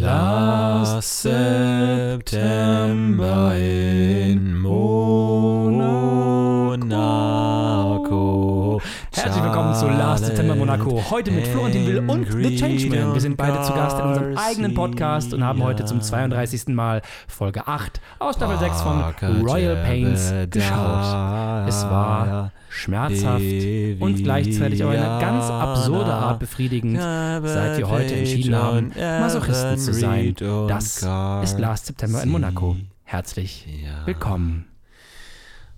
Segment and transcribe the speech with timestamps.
[0.00, 2.34] Last September
[3.56, 5.90] in Monaco.
[9.12, 11.00] Herzlich willkommen zu Last September Monaco.
[11.10, 13.14] Heute mit Florentin Will und The Changeman.
[13.14, 16.68] Wir sind beide zu Gast in unserem eigenen Podcast und haben heute zum 32.
[16.68, 19.04] Mal Folge 8 aus Staffel 6 von
[19.46, 21.68] Royal Pains geschaut.
[21.68, 23.44] Es war schmerzhaft
[24.00, 29.94] und gleichzeitig auf eine ganz absurde Art befriedigend, seit wir heute entschieden haben, Masochisten zu
[29.94, 30.34] sein.
[30.68, 30.96] Das
[31.42, 32.76] ist Last September in Monaco.
[33.04, 33.66] Herzlich
[34.04, 34.66] willkommen.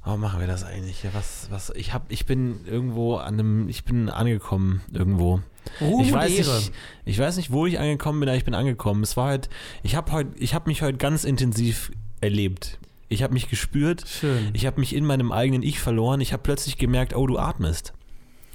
[0.07, 1.05] Warum machen wir das eigentlich?
[1.13, 5.41] Was, was, ich hab, ich bin irgendwo an einem, ich bin angekommen irgendwo.
[5.81, 6.57] Ruhm ich weiß Ehre.
[6.59, 6.73] nicht,
[7.05, 9.03] ich weiß nicht, wo ich angekommen bin, aber ich bin angekommen.
[9.03, 9.49] Es war halt,
[9.83, 12.79] ich habe heute, ich habe mich heute ganz intensiv erlebt.
[13.09, 14.05] Ich habe mich gespürt.
[14.07, 14.51] Schön.
[14.53, 16.21] Ich habe mich in meinem eigenen Ich verloren.
[16.21, 17.93] Ich habe plötzlich gemerkt, oh, du atmest.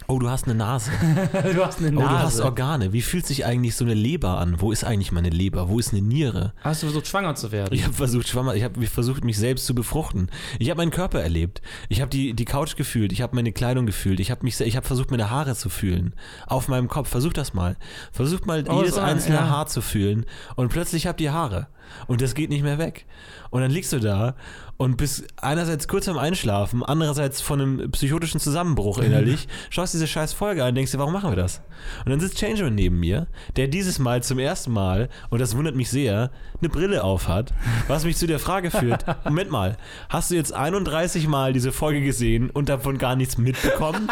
[0.08, 0.92] Oh, du hast eine Nase.
[1.54, 2.44] du hast eine Oh, du hast Nase.
[2.44, 2.92] Organe.
[2.92, 4.60] Wie fühlt sich eigentlich so eine Leber an?
[4.60, 5.70] Wo ist eigentlich meine Leber?
[5.70, 6.54] Wo ist eine Niere?
[6.62, 7.74] Hast du versucht, schwanger zu werden?
[7.74, 10.30] Ich habe versucht, schwanger, ich habe versucht, mich selbst zu befruchten.
[10.60, 11.62] Ich habe meinen Körper erlebt.
[11.88, 13.14] Ich habe die, die Couch gefühlt.
[13.14, 14.20] Ich habe meine Kleidung gefühlt.
[14.20, 16.14] Ich habe mich, ich habe versucht, meine Haare zu fühlen.
[16.48, 17.08] Auf meinem Kopf.
[17.08, 17.78] Versuch das mal.
[18.12, 19.50] Versucht mal Oh, jedes einzelne ja.
[19.50, 20.26] Haar zu fühlen.
[20.58, 21.68] Und plötzlich habt ihr Haare.
[22.08, 23.06] Und das geht nicht mehr weg.
[23.50, 24.36] Und dann liegst du da
[24.82, 30.34] und bist einerseits kurz am Einschlafen, andererseits von einem psychotischen Zusammenbruch innerlich, schaust diese scheiß
[30.34, 31.62] Folge an und denkst dir, warum machen wir das?
[32.04, 35.76] Und dann sitzt Changeman neben mir, der dieses Mal zum ersten Mal, und das wundert
[35.76, 37.54] mich sehr, eine Brille auf hat,
[37.88, 39.78] was mich zu der Frage führt, Moment mal,
[40.10, 44.10] hast du jetzt 31 Mal diese Folge gesehen und davon gar nichts mitbekommen?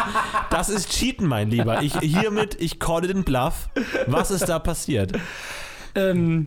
[0.50, 1.82] Das ist Cheaten, mein Lieber.
[1.82, 3.70] Ich hiermit, ich call den Bluff.
[4.06, 5.18] Was ist da passiert?
[5.94, 6.46] Ähm,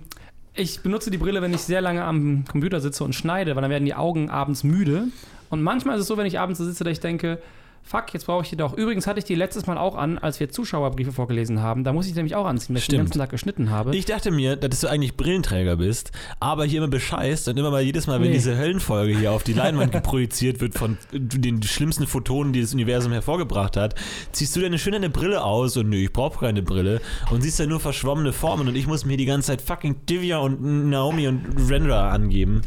[0.56, 3.72] ich benutze die Brille, wenn ich sehr lange am Computer sitze und schneide, weil dann
[3.72, 5.08] werden die Augen abends müde.
[5.50, 7.40] Und manchmal ist es so, wenn ich abends so sitze, dass ich denke,
[7.84, 8.74] fuck, jetzt brauche ich die doch.
[8.74, 11.84] Übrigens hatte ich die letztes Mal auch an, als wir Zuschauerbriefe vorgelesen haben.
[11.84, 13.96] Da muss ich nämlich auch anziehen, weil ich den ganzen Tag geschnitten habe.
[13.96, 17.82] Ich dachte mir, dass du eigentlich Brillenträger bist, aber hier immer bescheißt und immer mal
[17.82, 18.34] jedes Mal, wenn Nee.
[18.34, 23.12] diese Höllenfolge hier auf die Leinwand geprojiziert wird von den schlimmsten Photonen, die das Universum
[23.12, 23.96] hervorgebracht hat,
[24.32, 27.02] ziehst du deine schön eine Brille aus und nö, ich brauche keine Brille
[27.32, 30.38] und siehst da nur verschwommene Formen und ich muss mir die ganze Zeit fucking Divya
[30.38, 32.62] und Naomi und Rendra angeben.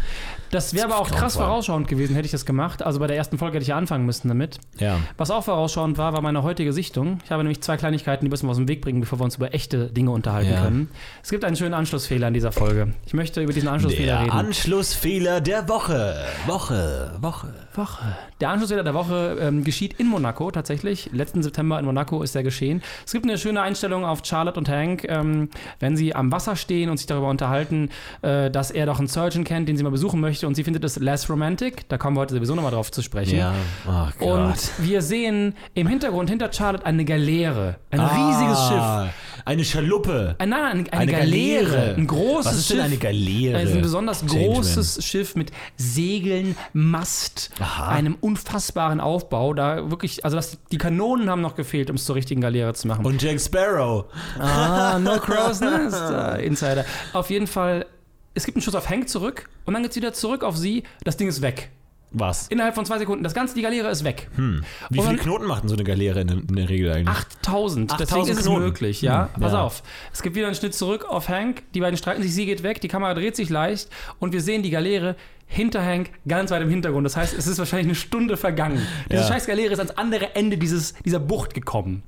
[0.51, 2.83] das wäre aber auch krass vorausschauend gewesen, hätte ich das gemacht.
[2.83, 4.59] Also bei der ersten Folge hätte ich ja anfangen müssen damit.
[4.79, 4.99] Ja.
[5.17, 7.19] Was auch vorausschauend war, war meine heutige Sichtung.
[7.25, 9.37] Ich habe nämlich zwei Kleinigkeiten, die müssen wir aus dem Weg bringen, bevor wir uns
[9.37, 10.63] über echte Dinge unterhalten Ja.
[10.65, 10.89] können.
[11.23, 12.93] Es gibt einen schönen Anschlussfehler in dieser Folge.
[13.07, 14.31] Ich möchte über diesen Anschlussfehler Der reden.
[14.33, 16.17] Anschlussfehler der Woche.
[16.47, 17.55] Woche, Woche.
[17.75, 18.17] Woche.
[18.41, 21.11] Der Anschlussfehler der Woche ähm, geschieht in Monaco tatsächlich.
[21.13, 22.83] Letzten September in Monaco ist der geschehen.
[23.05, 25.49] Es gibt eine schöne Einstellung auf Charlotte und Hank, ähm,
[25.81, 27.91] wenn sie am Wasser stehen und sich darüber unterhalten,
[28.23, 30.85] äh, dass er doch einen Surgeon kennt, den sie mal besuchen möchte und sie findet
[30.85, 31.89] es less romantic.
[31.89, 33.39] Da kommen wir heute sowieso nochmal drauf zu sprechen.
[33.39, 33.53] Ja.
[33.87, 34.29] Oh Gott.
[34.29, 37.77] Und wir sehen im Hintergrund hinter Charlotte eine Galeere.
[37.91, 38.79] Ein riesiges Schiff.
[38.79, 39.09] Ah,
[39.45, 40.35] Eine Schaluppe.
[40.39, 41.65] Ein, nein, eine, eine, Eine Galeere.
[41.71, 41.95] Galeere.
[41.97, 42.77] Ein großes Was ist Schiff.
[42.77, 43.63] denn eine Galeere?
[43.63, 44.55] Ist ein besonders Changeman.
[44.55, 47.89] großes Schiff mit Segeln, Mast, Aha.
[47.89, 49.55] einem unfassbaren Aufbau.
[49.55, 52.89] Da wirklich, also das, die Kanonen haben noch gefehlt, um es zur richtigen Galeere zu
[52.89, 53.05] machen.
[53.07, 54.07] Und Jack Sparrow.
[54.39, 56.85] ah, no crow's nest, äh, Insider.
[57.13, 57.87] Auf jeden Fall,
[58.35, 60.83] es gibt einen Schuss auf Hank zurück und dann geht es wieder zurück auf sie.
[61.05, 61.71] Das Ding ist weg.
[62.13, 62.49] Was?
[62.49, 63.25] Innerhalb von zwei Sekunden.
[63.25, 64.29] Das ganze, die Galeere ist weg.
[64.37, 64.63] Hm.
[64.91, 67.09] Wie viele Knoten macht denn so eine Galeere in, in der Regel eigentlich?
[67.17, 67.91] 8000.
[67.93, 68.63] Deswegen 8000 ist es Knoten.
[68.65, 69.29] möglich, ja.
[69.35, 69.63] Hm, Pass ja.
[69.63, 69.83] auf.
[70.13, 71.63] Es gibt wieder einen Schnitt zurück auf Hank.
[71.75, 74.63] Die beiden streiten sich, sie geht weg, die Kamera dreht sich leicht und wir sehen
[74.63, 75.17] die Galeere
[75.47, 77.05] hinter Hank ganz weit im Hintergrund.
[77.05, 78.81] Das heißt, es ist wahrscheinlich eine Stunde vergangen.
[79.11, 79.29] Diese Ja.
[79.29, 82.03] scheiß Galeere ist ans andere Ende dieses, dieser Bucht gekommen.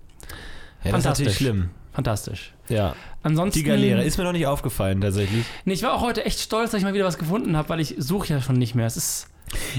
[0.85, 1.71] ja, das ist natürlich schlimm.
[1.93, 2.53] Fantastisch.
[2.69, 2.95] Ja.
[3.25, 3.59] Ansonsten.
[3.59, 5.45] Die Galeere ist mir noch nicht aufgefallen, tatsächlich.
[5.65, 7.81] Nee, ich war auch heute echt stolz, dass ich mal wieder was gefunden habe, weil
[7.81, 8.87] ich suche ja schon nicht mehr.
[8.87, 9.27] Es ist.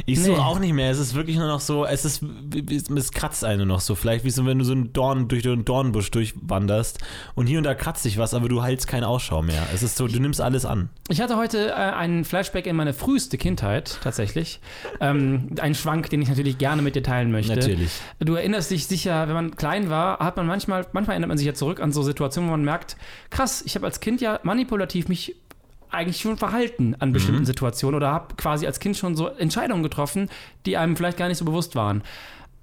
[0.05, 0.25] Ich Nee.
[0.25, 0.91] suche auch nicht mehr.
[0.91, 2.23] Es ist wirklich nur noch so, es ist,
[2.95, 3.95] es kratzt einen noch so.
[3.95, 6.99] Vielleicht wie so, wenn du so einen Dorn durch den Dornbusch durchwanderst
[7.35, 9.65] und hier und da kratzt dich was, aber du hältst keinen Ausschau mehr.
[9.73, 10.89] Es ist so, du nimmst alles an.
[11.09, 14.59] Ich hatte heute äh, einen Flashback in meine früheste Kindheit, tatsächlich.
[15.01, 17.55] ähm, ein Schwank, den ich natürlich gerne mit dir teilen möchte.
[17.55, 17.91] Natürlich.
[18.19, 21.47] Du erinnerst dich sicher, wenn man klein war, hat man manchmal, manchmal erinnert man sich
[21.47, 22.97] ja zurück an so Situationen, wo man merkt,
[23.29, 25.35] krass, ich habe als Kind ja manipulativ mich
[25.91, 30.29] eigentlich schon verhalten an bestimmten Situationen oder habe quasi als Kind schon so Entscheidungen getroffen,
[30.65, 32.03] die einem vielleicht gar nicht so bewusst waren.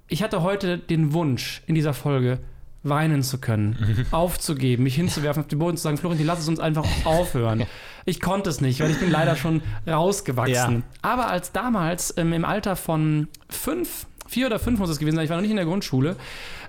[0.07, 2.39] Ich hatte heute den Wunsch in dieser Folge,
[2.83, 6.59] weinen zu können, aufzugeben, mich hinzuwerfen auf den Boden zu sagen, Florentin, lass es uns
[6.59, 7.65] einfach aufhören.
[8.05, 10.75] Ich konnte es nicht, weil ich bin leider schon rausgewachsen.
[10.75, 10.81] Ja.
[11.01, 15.25] Aber als damals ähm, im Alter von fünf, vier oder fünf muss es gewesen sein,
[15.25, 16.15] ich war noch nicht in der Grundschule,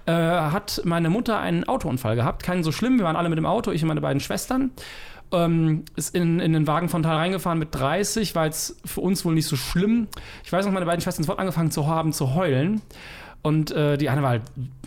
[0.06, 2.42] äh, hat meine Mutter einen Autounfall gehabt.
[2.42, 4.70] Keinen so schlimm, wir waren alle mit dem Auto, ich und meine beiden Schwestern.
[5.30, 9.24] Ähm, ist in, in den Wagen von Tal reingefahren mit 30, war jetzt für uns
[9.24, 10.08] wohl nicht so schlimm.
[10.42, 12.80] Ich weiß noch, meine beiden Schwestern sofort angefangen zu haben, zu heulen.
[13.42, 14.42] Und äh, die eine war halt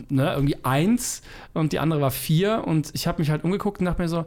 [0.09, 1.21] ne, irgendwie eins
[1.53, 2.63] und die andere war vier.
[2.65, 4.25] Und ich habe mich halt umgeguckt und dachte mir so,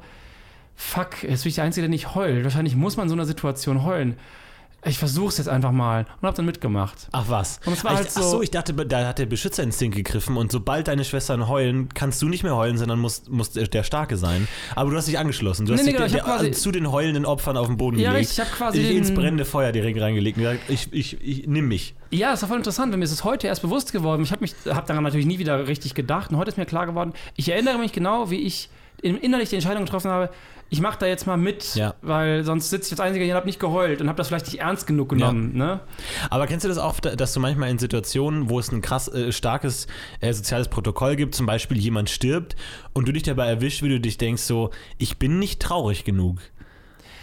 [0.74, 2.44] fuck, jetzt bin ich der Einzige, der nicht heult.
[2.44, 4.16] Wahrscheinlich muss man in so einer Situation heulen.
[4.86, 7.08] Ich versuch's jetzt einfach mal und hab dann mitgemacht.
[7.12, 7.60] Ach was.
[7.64, 10.36] Und es war ich, halt so- ach so, ich dachte, da hat der Beschützerinstinkt gegriffen
[10.36, 14.16] und sobald deine Schwestern heulen, kannst du nicht mehr heulen, sondern musst, musst der Starke
[14.16, 14.46] sein.
[14.74, 15.66] Aber du hast dich angeschlossen.
[15.66, 17.56] Du Nee, hast nee, dich genau, der, ich hab quasi- der, zu den heulenden Opfern
[17.56, 18.28] auf den Boden Ja, gelegt.
[18.30, 21.20] richtig, ich hab quasi dich den- ins brennende Feuer direkt reingelegt und gesagt, ich, ich,
[21.22, 21.94] ich nimm mich.
[22.10, 24.22] Ja, das war voll interessant, weil mir ist es heute erst bewusst geworden.
[24.22, 26.30] Ich habe mich, habe daran natürlich nie wieder richtig gedacht.
[26.30, 27.12] Und heute ist mir klar geworden.
[27.36, 28.68] Ich erinnere mich genau, wie ich
[29.02, 30.30] in- innerlich die Entscheidung getroffen habe.
[30.70, 31.94] Ich mache da jetzt mal mit, Ja.
[32.02, 34.46] weil sonst sitze ich als Einziger hier und habe nicht geheult und habe das vielleicht
[34.46, 35.56] nicht ernst genug genommen.
[35.56, 35.80] Ne?
[36.30, 39.30] Aber kennst du das auch, dass du manchmal in Situationen, wo es ein krass äh,
[39.30, 39.86] starkes
[40.20, 42.56] äh, soziales Protokoll gibt, zum Beispiel jemand stirbt
[42.92, 46.40] und du dich dabei erwischt, wie du dich denkst, so, ich bin nicht traurig genug.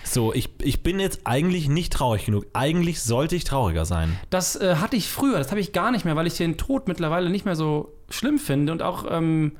[0.04, 2.46] So, ich, ich bin jetzt eigentlich nicht traurig genug.
[2.54, 4.18] Eigentlich sollte ich trauriger sein.
[4.30, 6.88] Das äh, hatte ich früher, das habe ich gar nicht mehr, weil ich den Tod
[6.88, 9.06] mittlerweile nicht mehr so schlimm finde und auch.
[9.10, 9.58] Ähm,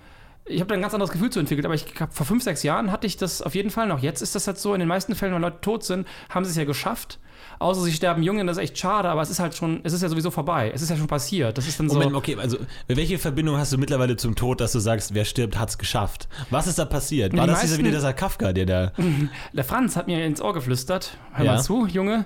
[0.52, 2.64] ich habe da ein ganz anderes Gefühl zu entwickelt, aber ich hab, vor fünf, sechs
[2.64, 4.00] Jahren hatte ich das auf jeden Fall noch.
[4.00, 6.52] Jetzt ist das halt so, in den meisten Fällen, wenn Leute tot sind, haben sie
[6.52, 7.20] es ja geschafft.
[7.60, 10.02] Außer sie sterben jung, das ist echt schade, aber es ist halt schon, es ist
[10.02, 10.72] ja sowieso vorbei.
[10.74, 11.58] Es ist ja schon passiert.
[11.58, 11.96] Das ist dann so.
[11.96, 12.58] Moment, okay, also
[12.88, 16.28] welche Verbindung hast du mittlerweile zum Tod, dass du sagst, wer stirbt, hat's geschafft?
[16.50, 17.36] Was ist da passiert?
[17.38, 18.92] War Die das dieser meisten- wieder dieser Kafka, der da.
[19.54, 21.18] Der Franz hat mir ins Ohr geflüstert.
[21.34, 21.54] Hör Ja.
[21.56, 22.26] mal zu, Junge.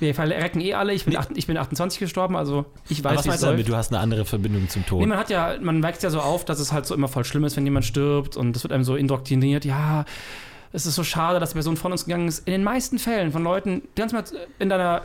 [0.00, 0.92] Wir verrecken eh alle.
[0.92, 3.68] Ich bin, acht, ich bin 28 gestorben, also ich weiß, Aber was meinst du damit?
[3.68, 5.00] Du hast eine andere Verbindung zum Tod.
[5.00, 7.24] Nee, man hat ja, man wächst ja so auf, dass es halt so immer voll
[7.24, 10.04] schlimm ist, wenn jemand stirbt und es wird einem so indoktriniert, ja,
[10.72, 12.46] es ist so schade, dass die Person von uns gegangen ist.
[12.46, 14.24] In den meisten Fällen von Leuten, die kannst mal
[14.58, 15.02] in deiner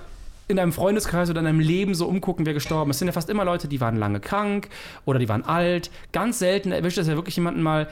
[0.48, 2.96] in deinem Freundeskreis oder in deinem Leben so umgucken, wer gestorben ist.
[2.96, 4.68] Es sind ja fast immer Leute, die waren lange krank
[5.06, 5.92] oder die waren alt.
[6.12, 7.88] Ganz selten erwischt es ja wirklich jemanden mal,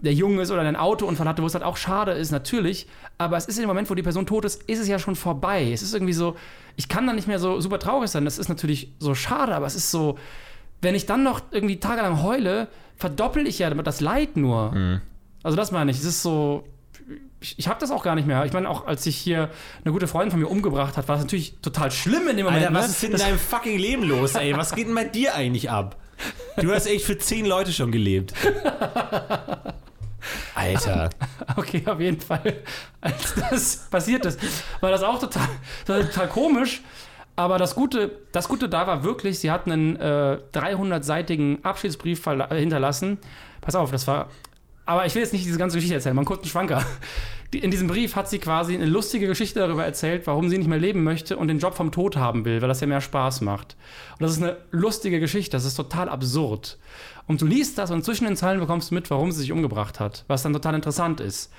[0.00, 2.86] der jung ist oder einen Autounfall hatte, wo es halt auch schade ist, natürlich.
[3.18, 5.16] Aber es ist in dem Moment, wo die Person tot ist, ist es ja schon
[5.16, 5.72] vorbei.
[5.72, 6.36] Es ist irgendwie so,
[6.76, 8.24] ich kann da nicht mehr so super traurig sein.
[8.24, 10.18] Das ist natürlich so schade, aber es ist so,
[10.80, 15.00] wenn ich dann noch irgendwie tagelang heule, verdoppel ich ja damit das Leid nur.
[15.42, 15.98] Also das meine ich.
[15.98, 16.64] Es ist so,
[17.40, 18.44] ich, ich habe das auch gar nicht mehr.
[18.44, 19.50] Ich meine, auch als sich hier
[19.84, 22.66] eine gute Freundin von mir umgebracht hat, war das natürlich total schlimm in dem Moment.
[22.66, 22.92] Alter, was ne?
[22.92, 24.56] ist denn in deinem fucking Leben los, ey?
[24.56, 25.96] Was geht denn bei dir eigentlich ab?
[26.60, 28.34] Du hast echt für zehn Leute schon gelebt.
[30.54, 31.10] Alter.
[31.56, 32.62] Okay, auf jeden Fall.
[33.00, 34.38] Als das passiert ist,
[34.80, 35.48] war das auch total,
[35.86, 36.82] total komisch.
[37.36, 43.18] Aber das Gute, das Gute da war wirklich, sie hat einen äh, 300-seitigen Abschiedsbrief hinterlassen.
[43.60, 44.28] Pass auf, das war.
[44.86, 46.84] Aber ich will jetzt nicht diese ganze Geschichte erzählen, mal einen kurzen Schwanker.
[47.54, 50.66] Die, in diesem Brief hat sie quasi eine lustige Geschichte darüber erzählt, warum sie nicht
[50.66, 53.40] mehr leben möchte und den Job vom Tod haben will, weil das ja mehr Spaß
[53.40, 53.76] macht.
[54.18, 56.76] Und das ist eine lustige Geschichte, das ist total absurd.
[57.28, 60.00] Und du liest das und zwischen den Zeilen bekommst du mit, warum sie sich umgebracht
[60.00, 61.52] hat, was dann total interessant ist.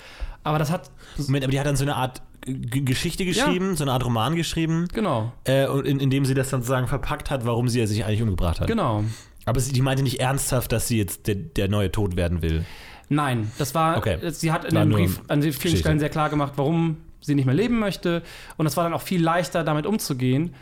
[0.43, 0.91] Aber das hat.
[1.17, 4.35] Moment, aber die hat dann so eine Art G Geschichte geschrieben, so eine Art Roman
[4.35, 7.85] geschrieben, Genau, äh, und in, in dem sie das dann sozusagen verpackt hat, warum sie
[7.85, 8.67] sich eigentlich umgebracht hat.
[8.67, 9.03] genau.
[9.45, 12.65] Aber sie, die meinte nicht ernsthaft, dass sie jetzt der, der neue Tod werden will.
[13.09, 13.97] Nein, das war.
[13.97, 14.17] Okay.
[14.31, 15.77] Sie hat in War dem Brief an vielen Geschichte.
[15.79, 18.21] Stellen sehr klar gemacht, warum sie nicht mehr leben möchte.
[18.57, 20.53] Und es war dann auch viel leichter, damit umzugehen.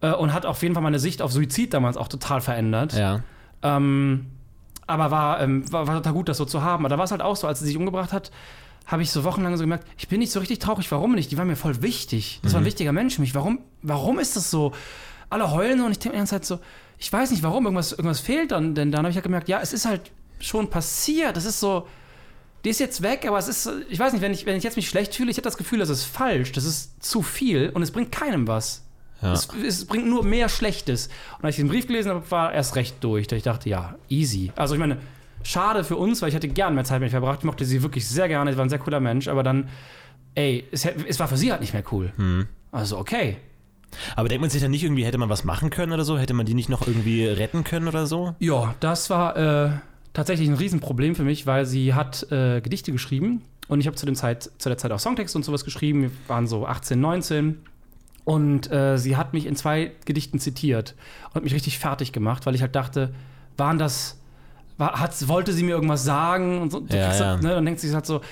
[0.00, 2.92] Äh, Und hat auf jeden Fall meine Sicht auf Suizid damals auch total verändert.
[2.94, 3.22] Ja.
[3.62, 4.26] Ähm,
[4.86, 6.84] aber war, ähm, war, war total gut, das so zu haben.
[6.84, 8.30] Aber da war es halt auch so, als sie sich umgebracht hat,
[8.86, 11.30] habe ich so wochenlang so gemerkt, ich bin nicht so richtig traurig, warum nicht?
[11.30, 12.40] Die war mir voll wichtig.
[12.42, 12.64] Das war Mhm.
[12.64, 13.34] ein wichtiger Mensch für mich.
[13.34, 14.72] Warum, warum ist das so?
[15.30, 16.58] Alle heulen und ich denke mir die ganze Zeit so,
[16.98, 18.74] ich weiß nicht warum, irgendwas, irgendwas fehlt dann.
[18.74, 21.36] Denn dann habe ich halt gemerkt, ja, es ist halt schon passiert.
[21.38, 21.86] Es ist so,
[22.64, 24.76] die ist jetzt weg, aber es ist, ich weiß nicht, wenn ich, wenn ich jetzt
[24.76, 27.82] mich schlecht fühle, ich habe das Gefühl, das ist falsch, das ist zu viel und
[27.82, 28.82] es bringt keinem was.
[29.22, 29.32] Ja.
[29.32, 31.08] Es, es bringt nur mehr Schlechtes.
[31.38, 33.26] Und als ich den Brief gelesen habe, war erst recht durch.
[33.26, 34.52] Da ich dachte, ja, easy.
[34.56, 34.98] Also ich meine,
[35.42, 37.38] schade für uns, weil ich hätte gern mehr Zeit mit ihr verbracht.
[37.40, 38.50] Ich mochte sie wirklich sehr gerne.
[38.52, 39.28] Sie war ein sehr cooler Mensch.
[39.28, 39.68] Aber dann,
[40.34, 42.12] ey, es, es war für sie halt nicht mehr cool.
[42.16, 42.46] Hm.
[42.72, 43.36] Also okay.
[44.16, 46.18] Aber denkt man sich dann nicht irgendwie, hätte man was machen können oder so?
[46.18, 48.34] Hätte man die nicht noch irgendwie retten können oder so?
[48.40, 49.70] Ja, das war äh,
[50.12, 53.42] tatsächlich ein Riesenproblem für mich, weil sie hat äh, Gedichte geschrieben.
[53.68, 56.02] Und ich habe zu, dem Zeit- zu der Zeit auch Songtext und sowas geschrieben.
[56.02, 57.60] Wir waren so 18, 19.
[58.24, 60.94] Und äh, sie hat mich in zwei Gedichten zitiert
[61.34, 63.14] und mich richtig fertig gemacht, weil ich halt dachte,
[63.56, 64.18] waren das,
[64.78, 66.62] war, hat, wollte sie mir irgendwas sagen?
[66.62, 67.26] Und so, Ja, ja.
[67.26, 68.22] Halt, ne, dann denkt sie sich halt so,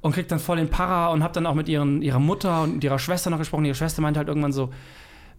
[0.00, 2.84] und kriegt dann voll den Para und hab dann auch mit ihren, ihrer Mutter und
[2.84, 3.64] ihrer Schwester noch gesprochen.
[3.64, 4.70] Ihre Schwester meinte halt irgendwann so,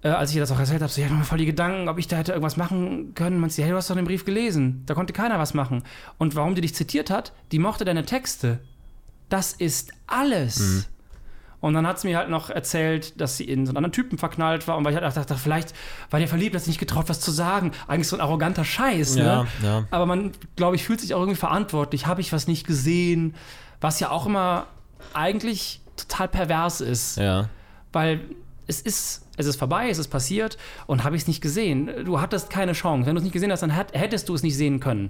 [0.02, 1.88] äh, als ich ihr das auch erzählt habe, so, ich hatte mir voll die Gedanken,
[1.88, 3.40] ob ich da hätte irgendwas machen können.
[3.40, 4.84] Man sie, hey, du hast doch den Brief gelesen.
[4.88, 5.84] Da konnte keiner was machen.
[6.18, 8.60] Und warum die dich zitiert hat, die mochte deine Texte.
[9.30, 10.88] Das ist alles.
[11.66, 14.20] Und dann hat sie mir halt noch erzählt, dass sie in so einen anderen Typen
[14.20, 14.78] verknallt war.
[14.78, 15.74] Und weil ich halt dachte, vielleicht
[16.12, 17.72] war der verliebt, hat sie nicht getraut, was zu sagen.
[17.88, 19.48] Eigentlich so ein arroganter Scheiß, Ja, ne?
[19.64, 19.84] ja.
[19.90, 22.06] Aber man, glaube ich, fühlt sich auch irgendwie verantwortlich.
[22.06, 23.34] Habe ich was nicht gesehen?
[23.82, 24.68] Was ja auch immer
[25.16, 27.18] eigentlich total pervers ist.
[27.18, 27.50] Ja.
[27.92, 28.22] Weil
[28.68, 31.90] es ist, es ist vorbei, es ist passiert und habe ich es nicht gesehen.
[32.06, 33.08] Du hattest keine Chance.
[33.08, 35.10] Wenn du es nicht gesehen hast, dann hättest du es nicht sehen können.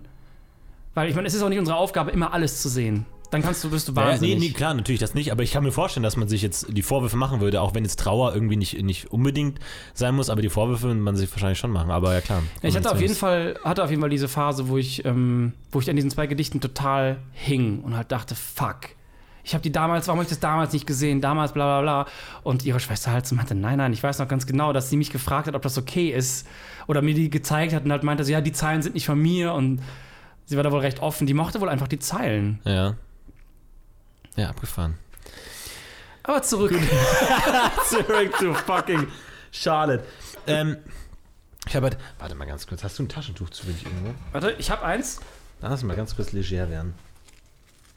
[0.93, 3.05] Weil ich meine, es ist auch nicht unsere Aufgabe, immer alles zu sehen.
[3.29, 4.39] Dann kannst du, bist du Ja, nee, wahnsinnig.
[4.39, 6.82] nee, klar, natürlich das nicht, aber ich kann mir vorstellen, dass man sich jetzt die
[6.82, 9.60] Vorwürfe machen würde, auch wenn jetzt Trauer irgendwie nicht, nicht unbedingt
[9.94, 12.44] sein muss, aber die Vorwürfe würde man sich wahrscheinlich schon machen, aber ja klar.
[12.62, 15.53] Ja, ich hatte auf jeden Fall, hatte auf jeden Fall diese Phase, wo ich, ähm,
[15.72, 18.77] wo ich an diesen zwei Gedichten total hing und halt dachte, fuck.
[19.48, 21.22] Ich habe die damals, warum habe ich das damals nicht gesehen?
[21.22, 22.12] Damals, bla bla bla.
[22.41, 24.98] Und ihre Schwester halt so meinte, nein, nein, ich weiß noch ganz genau, dass sie
[24.98, 26.48] mich gefragt hat, ob das okay ist.
[26.88, 29.20] Oder mir die gezeigt hat und halt meinte, so, ja, die Zeilen sind nicht von
[29.22, 29.53] mir.
[29.53, 29.84] Und
[30.46, 31.27] sie war da wohl recht offen.
[31.27, 32.60] Die mochte wohl einfach die Zeilen.
[32.65, 32.96] Ja.
[34.35, 34.97] Ja, abgefahren.
[36.23, 36.71] Aber zurück.
[37.89, 39.07] Zurück zu fucking
[39.51, 40.03] Charlotte.
[40.47, 40.77] Ähm,
[41.67, 44.13] ich habe halt, warte mal ganz kurz, hast du ein Taschentuch zufällig irgendwo?
[44.31, 45.19] Warte, ich habe eins.
[45.61, 46.93] Da lass mal ganz kurz leger werden.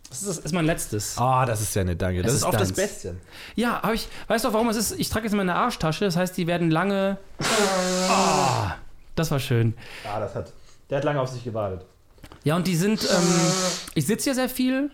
[0.09, 1.18] Das ist, das ist mein letztes.
[1.18, 2.23] Ah, das ist ja nett, danke.
[2.23, 2.73] Das Es ist ist auch das.
[2.73, 3.16] Beste.
[3.57, 4.92] Ja, aber ich weiß doch, warum es ist.
[4.99, 6.04] Ich trage jetzt in meine Arschtasche.
[6.07, 7.18] Das heißt, die werden lange.
[8.09, 8.76] Ah,
[9.16, 9.75] das war schön.
[10.11, 10.52] Ah, das hat,
[10.88, 11.85] der hat lange auf sich gewartet.
[12.45, 13.02] Ja, und die sind.
[13.04, 13.35] Ähm,
[13.95, 14.90] ich sitze hier sehr viel.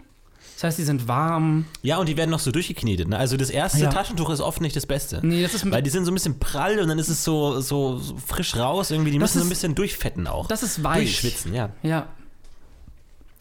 [0.55, 1.67] Das heißt, die sind warm.
[1.83, 3.09] Ja, und die werden noch so durchgeknetet.
[3.09, 3.19] Ne?
[3.19, 3.91] Also das erste Ja.
[3.91, 5.21] Taschentuch ist oft nicht das Beste.
[5.23, 5.69] Nee, das ist.
[5.71, 8.55] Weil die sind so ein bisschen prall und dann ist es so, so, so frisch
[8.57, 9.11] raus irgendwie.
[9.11, 10.47] Die Das müssen so ein ist- bisschen durchfetten auch.
[10.47, 11.05] das ist weich.
[11.21, 11.71] Durchschwitzen, ja.
[11.83, 12.07] Ja.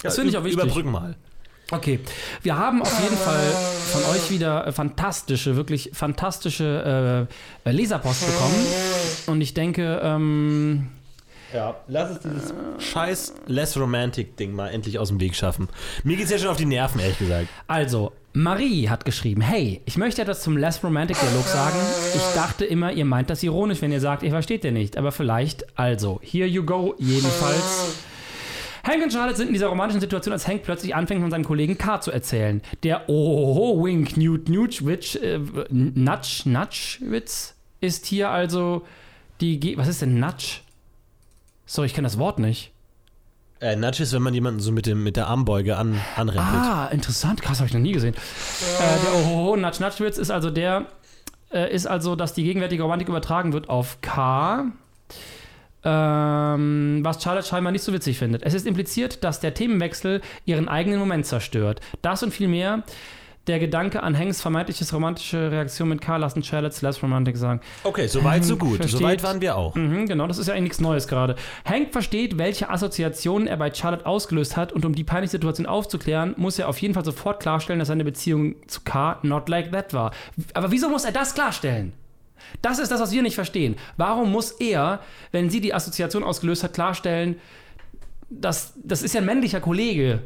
[0.02, 0.62] Das finde ich auch wichtig.
[0.62, 1.16] Überbrücken mal.
[1.72, 2.00] Okay.
[2.42, 3.40] Wir haben auf jeden Fall
[3.92, 7.28] von euch wieder äh, fantastische, wirklich fantastische
[7.66, 8.56] äh, Leserpost bekommen.
[9.28, 10.90] Und ich denke, ähm,
[11.54, 15.70] Ja, lass es dieses scheiß Less Romantic Ding mal endlich aus dem Weg schaffen.
[16.04, 17.48] Mir geht's ja schon auf die Nerven, ehrlich gesagt.
[17.68, 21.78] Also, Marie hat geschrieben, hey, ich möchte etwas zum Less Romantic Dialog sagen.
[22.16, 24.98] Ich dachte immer, ihr meint das ironisch, wenn ihr sagt, ihr versteht den nicht.
[24.98, 27.98] Aber vielleicht, also, here you go, jedenfalls.
[28.84, 31.78] Hank und Charlotte sind in dieser romantischen Situation, als Hank plötzlich anfängt, von seinem Kollegen
[31.78, 32.64] K zu erzählen.
[32.82, 38.82] Der Ohoho Wink Newt Newtwitch, äh, Nutsch, Nutschwitz ist hier also
[39.40, 40.62] die, Ge was ist denn Nutsch?
[41.74, 42.72] Sorry, ich kenne das Wort nicht.
[43.60, 46.64] Äh, Nudge ist, wenn man jemanden so mit, dem, mit der Armbeuge an, anrempelt.
[46.64, 47.42] Ah, interessant.
[47.42, 48.14] Krass, habe ich noch nie gesehen.
[48.14, 50.86] Äh, der Ohoho Natsch Natschwitz ist also der,
[51.52, 54.66] äh, ist also, dass die gegenwärtige Romantik übertragen wird auf K.
[55.84, 58.44] Ähm, was Charlotte scheinbar nicht so witzig findet.
[58.44, 61.82] Es ist impliziert, dass der Themenwechsel ihren eigenen Moment zerstört.
[62.04, 62.84] Das und viel mehr.
[63.48, 67.60] Der Gedanke an Hanks vermeintliches romantische Reaktion mit K lassen Charlottes Less Romantic sagen.
[67.84, 68.78] Okay, soweit, so gut.
[68.78, 69.00] Versteht.
[69.00, 69.76] Soweit waren wir auch.
[69.76, 71.36] Mhm, genau, das ist ja eigentlich nichts Neues gerade.
[71.66, 76.36] Hank versteht, welche Assoziationen er bei Charlotte ausgelöst hat und um die peinliche Situation aufzuklären,
[76.38, 79.94] muss er auf jeden Fall sofort klarstellen, dass seine Beziehung zu K not like that
[79.94, 80.12] war.
[80.54, 81.92] Aber wieso muss er das klarstellen?
[82.62, 83.76] Das ist das, was wir nicht verstehen.
[83.98, 85.02] Warum muss er,
[85.34, 87.36] wenn sie die Assoziation ausgelöst hat, klarstellen,
[88.30, 90.22] dass das ist ja ein männlicher Kollege.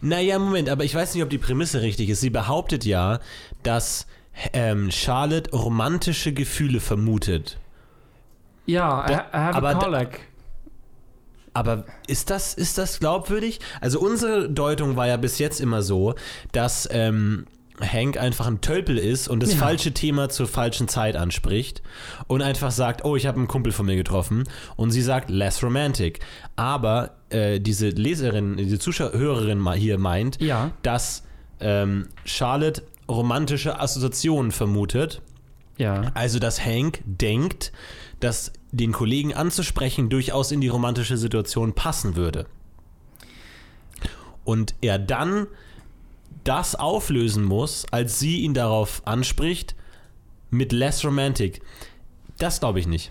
[0.00, 2.20] Naja, Moment, aber ich weiß nicht, ob die Prämisse richtig ist.
[2.20, 3.20] Sie behauptet ja,
[3.62, 4.06] dass
[4.52, 7.58] ähm, Charlotte romantische Gefühle vermutet.
[8.66, 10.20] Ja, I, I have aber a da- colic.
[11.54, 13.60] Aber ist das, ist das glaubwürdig?
[13.80, 16.14] Also unsere Deutung war ja bis jetzt immer so,
[16.52, 17.46] dass ähm,
[17.80, 19.58] Hank einfach ein Tölpel ist und das Ja.
[19.58, 21.82] falsche Thema zur falschen Zeit anspricht
[22.26, 24.44] und einfach sagt, oh, ich habe einen Kumpel von mir getroffen
[24.76, 26.20] und sie sagt, less romantic.
[26.56, 30.70] Aber äh, diese Leserin, diese Zuschauerin hier meint, Ja.
[30.82, 31.22] dass
[31.60, 35.20] ähm, Charlotte romantische Assoziationen vermutet.
[35.78, 36.10] Ja.
[36.14, 37.72] Also, dass Hank denkt,
[38.20, 42.46] dass den Kollegen anzusprechen durchaus in die romantische Situation passen würde.
[44.44, 45.46] Und er dann
[46.46, 49.74] das auflösen muss, als sie ihn darauf anspricht,
[50.50, 51.60] mit less romantic.
[52.38, 53.10] Das glaube ich nicht.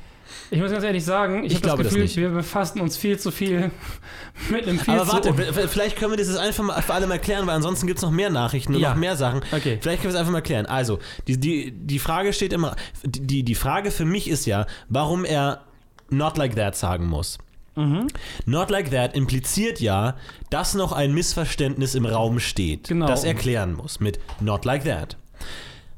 [0.51, 2.17] Ich muss ganz ehrlich sagen, ich, Ich habe das glaube das Gefühl, nicht.
[2.17, 3.71] wir befassen uns viel zu viel
[4.49, 5.33] mit einem viel Aber warte,
[5.67, 8.03] vielleicht können wir das jetzt einfach mal für alle mal klären, weil ansonsten gibt es
[8.03, 8.89] noch mehr Nachrichten und Ja.
[8.91, 9.41] noch mehr Sachen.
[9.51, 9.77] Okay.
[9.81, 10.65] Vielleicht können wir es einfach mal klären.
[10.65, 15.25] Also, die, die, die Frage steht immer, die, die Frage für mich ist ja, warum
[15.25, 15.63] er
[16.09, 17.37] not like that sagen muss.
[17.75, 18.07] Mhm.
[18.45, 20.15] Not like that impliziert ja,
[20.49, 23.07] dass noch ein Missverständnis im Raum steht, Genau.
[23.07, 25.17] das er klären muss mit not like that.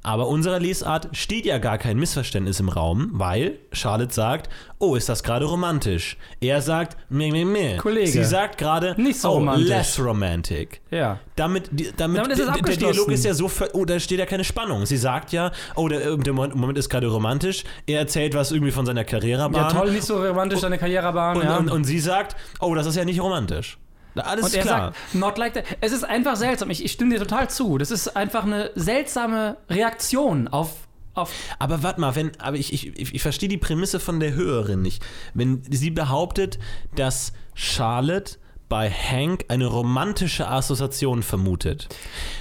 [0.08, 4.50] Aber unserer Lesart steht ja gar kein Missverständnis im Raum, weil Charlotte sagt,
[4.80, 6.16] oh, ist das gerade romantisch?
[6.40, 7.76] Er sagt, meh, meh, meh.
[7.76, 8.08] Kollege.
[8.08, 9.68] Sie sagt gerade, Nicht so oh, romantisch.
[9.68, 10.80] less romantic.
[10.92, 11.20] Ja.
[11.36, 12.78] Damit, damit, Damit ist es der.
[12.78, 14.86] Dialog ist ja so, oh, da steht ja keine Spannung.
[14.86, 17.66] Sie sagt ja, oh, der, der Moment, Moment ist gerade romantisch.
[17.86, 19.54] Er erzählt was irgendwie von seiner Karrierebahn.
[19.54, 21.36] Ja, toll, nicht so romantisch, deine Karrierebahn.
[21.36, 21.58] Und, ja.
[21.58, 23.78] und, und sie sagt, oh, das ist ja nicht romantisch.
[24.26, 24.94] Alles Und er klar.
[24.94, 25.66] sagt, not like that.
[25.82, 26.70] Es ist einfach seltsam.
[26.70, 27.78] Ich, ich stimme dir total zu.
[27.78, 30.88] Das ist einfach eine seltsame Reaktion auf.
[31.14, 34.34] auf aber warte mal, wenn, aber ich, ich, ich, ich verstehe die Prämisse von der
[34.34, 35.04] Hörerin nicht.
[35.34, 36.60] Wenn sie behauptet,
[36.96, 38.38] dass Charlotte
[38.70, 41.88] bei Hank eine romantische Assoziation vermutet,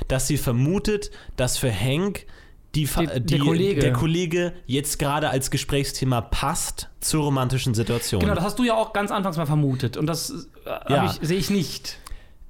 [0.09, 2.27] dass sie vermutet, dass für Hank
[2.75, 3.81] die, Die- der Kollege.
[3.81, 8.21] der Kollege jetzt gerade als Gesprächsthema passt zur romantischen Situation.
[8.21, 9.97] genau, das hast du ja auch ganz anfangs mal vermutet.
[9.97, 11.15] Und das äh, Ja.
[11.23, 11.99] sehe ich nicht,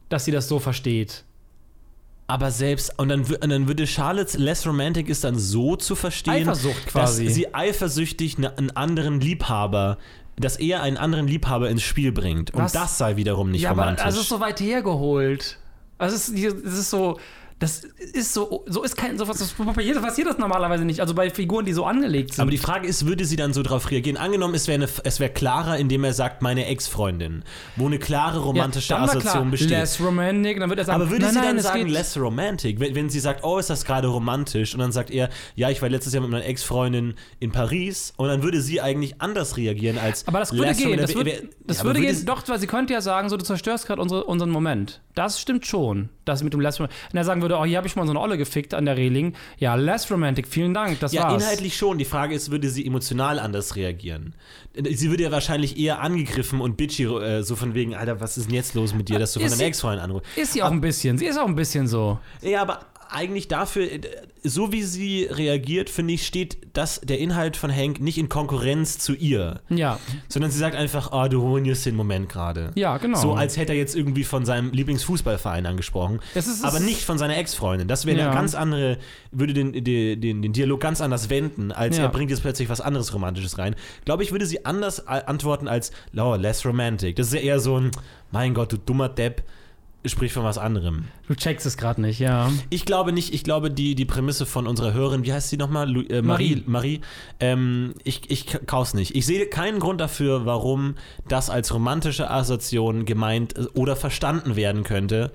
[0.09, 1.23] dass sie das so versteht.
[2.29, 6.49] Aber selbst, und dann, und dann würde Charlottes Less Romantic ist dann so zu verstehen,
[6.49, 7.25] Eifersucht quasi.
[7.27, 9.97] dass sie eifersüchtig ne- einen anderen Liebhaber,
[10.37, 12.53] dass er einen anderen Liebhaber ins Spiel bringt.
[12.53, 12.73] Und Was?
[12.73, 14.01] das sei wiederum nicht ja, romantisch.
[14.01, 15.59] aber also es ist so weit hergeholt.
[15.99, 17.21] Also es ist, es ist so,
[17.59, 21.01] das ist so, so ist kein, das passiert passiert das normalerweise nicht.
[21.01, 22.43] Also bei Figuren, die so angelegt sind.
[22.43, 24.19] Aber die Frage ist, würde sie dann so darauf reagieren?
[24.19, 24.79] Angenommen, es wäre
[25.21, 27.45] wär klarer, indem er sagt, meine Ex-Freundin,
[27.77, 29.71] wo eine klare romantische war Assoziation klar, besteht.
[29.71, 32.19] Less romantic, dann wird er sagen, Aber würde nein, sie nein, dann es sagen, less
[32.19, 32.79] romantic?
[32.79, 34.75] Wenn, wenn sie sagt, oh, ist das gerade romantisch?
[34.75, 38.13] Und dann sagt er, ja, ich war letztes Jahr mit meiner Ex-Freundin in Paris.
[38.19, 40.99] Und dann würde sie eigentlich anders reagieren als Aber das würde less gehen.
[40.99, 42.17] Das, würde, Wer- das ja, würde würde gehen.
[42.17, 45.01] sie- Doch, weil sie könnte ja sagen, so, du zerstörst gerade unsere, unseren Moment.
[45.17, 46.11] Das stimmt schon.
[46.27, 46.97] Das mit dem Less Romantic.
[47.11, 48.97] Wenn er sagen würde, oh, hier habe ich mal so eine Olle gefickt an der
[48.99, 49.33] Reling.
[49.59, 51.43] Ja, Less Romantic, vielen Dank, das Ja, war's.
[51.43, 51.97] inhaltlich schon.
[51.97, 54.35] Die Frage ist, würde sie emotional anders reagieren?
[54.91, 58.49] Sie würde ja wahrscheinlich eher angegriffen und bitchy, äh, so von wegen, Alter, was ist
[58.49, 60.29] denn jetzt los mit dir, dass du von Ist deiner sie- Ex-Freundin anrufst?
[60.37, 61.17] Ist sie auch ein bisschen.
[61.17, 62.19] Sie ist auch ein bisschen so.
[62.43, 64.01] Ja, aber eigentlich dafür, äh,
[64.43, 68.99] so wie sie reagiert, finde ich, steht das, der Inhalt von Hank nicht in Konkurrenz
[68.99, 69.61] zu ihr.
[69.69, 69.99] Ja.
[70.29, 72.71] Sondern sie sagt einfach, ah, du ruinierst den Moment gerade.
[72.77, 73.19] Ja, genau.
[73.21, 76.21] So als hätte er jetzt irgendwie von seinem Lieblingsfußballverein angesprochen.
[76.35, 77.89] Das ist- aber nicht von seiner Ex-Freundin.
[77.89, 78.27] Das wäre Ja.
[78.27, 78.99] eine ganz andere,
[79.33, 82.05] würde den, den, den, den Dialog ganz anders wenden, als Ja.
[82.05, 83.75] er bringt jetzt plötzlich was anderes Romantisches rein.
[84.05, 87.17] Glaube ich, würde sie anders antworten als, oh, less romantic.
[87.17, 87.91] Das ist ja eher so ein,
[88.31, 89.43] mein Gott, du dummer Depp,
[90.09, 91.05] sprich von was anderem.
[91.29, 92.51] Du checkst es gerade nicht, ja.
[92.71, 95.91] Ich glaube nicht, ich glaube, die, die Prämisse von unserer Hörerin, wie heißt sie nochmal?
[95.91, 96.63] Lu- Äh, Marie.
[96.67, 97.01] Marie,
[97.41, 99.15] ähm, ich, ich kauf's nicht.
[99.15, 100.95] Ich sehe keinen Grund dafür, warum
[101.29, 105.33] das als romantische Assoziation gemeint äh, oder verstanden werden könnte.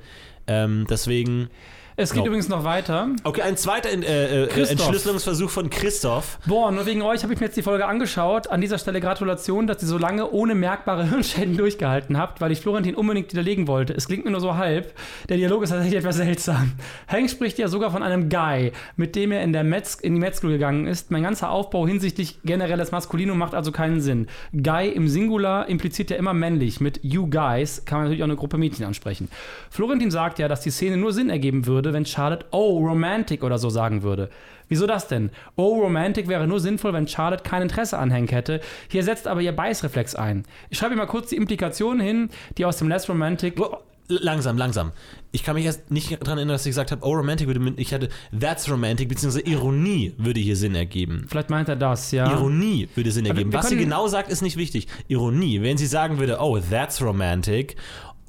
[0.48, 1.50] Ähm, deswegen.
[1.98, 2.28] Es geht No.
[2.28, 3.10] übrigens noch weiter.
[3.24, 4.70] Okay, ein zweiter äh, äh.
[4.70, 6.40] Entschlüsselungsversuch von Christoph.
[6.46, 8.48] Boah, nur wegen euch habe ich mir jetzt die Folge angeschaut.
[8.48, 12.62] An dieser Stelle Gratulation, dass ihr so lange ohne merkbare Hirnschäden durchgehalten habt, weil ich
[12.62, 13.94] Florentin unbedingt widerlegen wollte.
[13.94, 14.94] Es klingt mir nur so halb.
[15.30, 16.72] Der Dialog ist tatsächlich etwas seltsam.
[17.08, 20.20] Hank spricht ja sogar von einem Guy, mit dem er in, der Metz, in die
[20.22, 21.12] Metzgul gegangen ist.
[21.12, 24.28] Mein ganzer Aufbau hinsichtlich generelles Maskulinum macht also keinen Sinn.
[24.54, 26.80] Guy im Singular impliziert ja immer männlich.
[26.80, 29.30] Mit you guys kann man natürlich auch eine Gruppe Mädchen ansprechen.
[29.70, 33.58] Florentin sagt ja, dass die Szene nur Sinn ergeben würde, wenn Charlotte oh romantic oder
[33.58, 34.30] so sagen würde.
[34.70, 35.32] Wieso das denn?
[35.58, 38.62] Oh, Romantic wäre nur sinnvoll, wenn Charlotte kein Interesse an Hank hätte.
[38.88, 40.44] Hier setzt aber ihr Beißreflex ein.
[40.70, 43.60] Ich schreibe mal kurz die Implikationen hin, die aus dem Less Romantic.
[43.60, 44.92] Wo- Langsam, langsam.
[45.32, 47.80] Ich kann mich erst nicht daran erinnern, dass ich gesagt habe, oh, romantic würde mit,
[47.80, 51.26] ich hatte, that's romantic, beziehungsweise Ironie würde hier Sinn ergeben.
[51.30, 52.30] Vielleicht meint er das, ja.
[52.30, 53.54] Ironie würde Sinn ergeben.
[53.54, 54.88] Was sie genau sagt, ist nicht wichtig.
[55.08, 57.76] Ironie, wenn sie sagen würde, oh, that's romantic.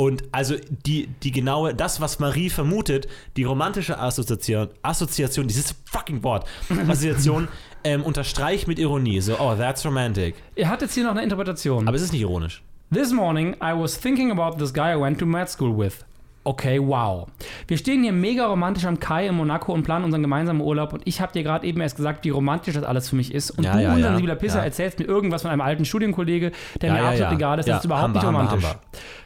[0.02, 6.24] Und also die, die genaue, das, was Marie vermutet, die romantische Assoziation, Assoziation, dieses fucking
[6.24, 6.44] Wort,
[6.88, 7.46] Assoziation,
[7.84, 9.20] ähm, unterstreicht mit Ironie.
[9.20, 10.34] So, oh, that's romantic.
[10.56, 11.86] Er hat jetzt hier noch eine Interpretation.
[11.86, 12.64] Aber es ist nicht ironisch.
[12.92, 16.04] This morning I was thinking about this guy I went to med school with.
[16.44, 17.28] Okay, wow.
[17.68, 21.02] Wir stehen hier mega romantisch am Kai in Monaco und planen unseren gemeinsamen Urlaub und
[21.04, 23.62] ich habe dir gerade eben erst gesagt, wie romantisch das alles für mich ist und
[23.64, 23.94] Ja, du, ja, ja.
[23.94, 24.64] unsensibler Pisser, Ja.
[24.64, 26.50] erzählst mir irgendwas von einem alten Studienkollege,
[26.80, 27.36] der Ja, mir ja, absolut ja.
[27.36, 28.64] egal ist, Ja, das ist überhaupt nicht romantisch.
[28.64, 28.78] haben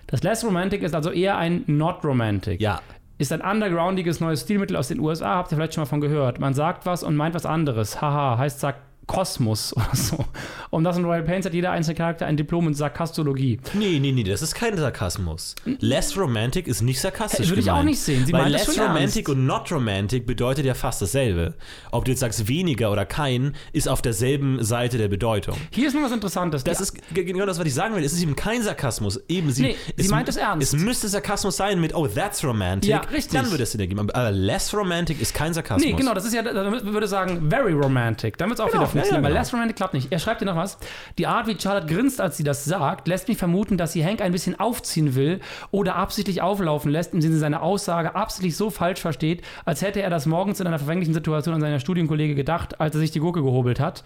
[0.08, 2.60] Das Less Romantic ist also eher ein Not Romantic.
[2.60, 2.80] Ja.
[3.18, 6.38] Ist ein undergroundiges neues Stilmittel aus den USA, habt ihr vielleicht schon mal von gehört.
[6.38, 8.02] Man sagt was und meint was anderes.
[8.02, 10.24] Haha, heißt sagt Kosmos oder so.
[10.70, 13.60] Und das in Royal Pains hat jeder einzelne Charakter ein Diplom in Sarkastologie.
[13.74, 15.54] Nee, nee, nee, das ist kein Sarkasmus.
[15.78, 17.82] Less romantic ist nicht sarkastisch Äh, würde ich gemeint.
[17.82, 18.26] auch nicht sehen.
[18.26, 21.54] Sie Weil less romantic und not romantic bedeutet ja fast dasselbe.
[21.92, 25.56] Ob du jetzt sagst weniger oder kein, ist auf derselben Seite der Bedeutung.
[25.70, 26.64] Hier ist noch was Interessantes.
[26.64, 28.02] Das ist ge- genau das, was ich sagen will.
[28.04, 29.20] Es ist eben kein Sarkasmus.
[29.28, 30.74] Eben sie, Nee, sie meint es ernst.
[30.74, 32.90] Es müsste Sarkasmus sein mit, oh, that's romantic.
[32.90, 33.40] Ja, richtig.
[33.40, 34.00] Dann würde es Sinn ergeben.
[34.10, 35.86] Aber less romantic ist kein Sarkasmus.
[35.90, 38.36] Nee, genau, das ist ja, da würde sagen, very romantic.
[38.38, 39.04] Dann wird es auch Genau, wieder funktionieren.
[39.06, 39.40] ja, ja, Aber genau.
[39.40, 40.12] less romantic klappt nicht.
[40.12, 40.78] Er schreibt dir noch was.
[41.18, 44.20] Die Art, wie Charlotte grinst, als sie das sagt, lässt mich vermuten, dass sie Hank
[44.22, 49.00] ein bisschen aufziehen will oder absichtlich auflaufen lässt, im Sinne seiner Aussage absichtlich so falsch
[49.00, 52.94] versteht, als hätte er das morgens in einer verfänglichen Situation an seiner Studienkollege gedacht, als
[52.94, 54.04] er sich die Gurke gehobelt hat.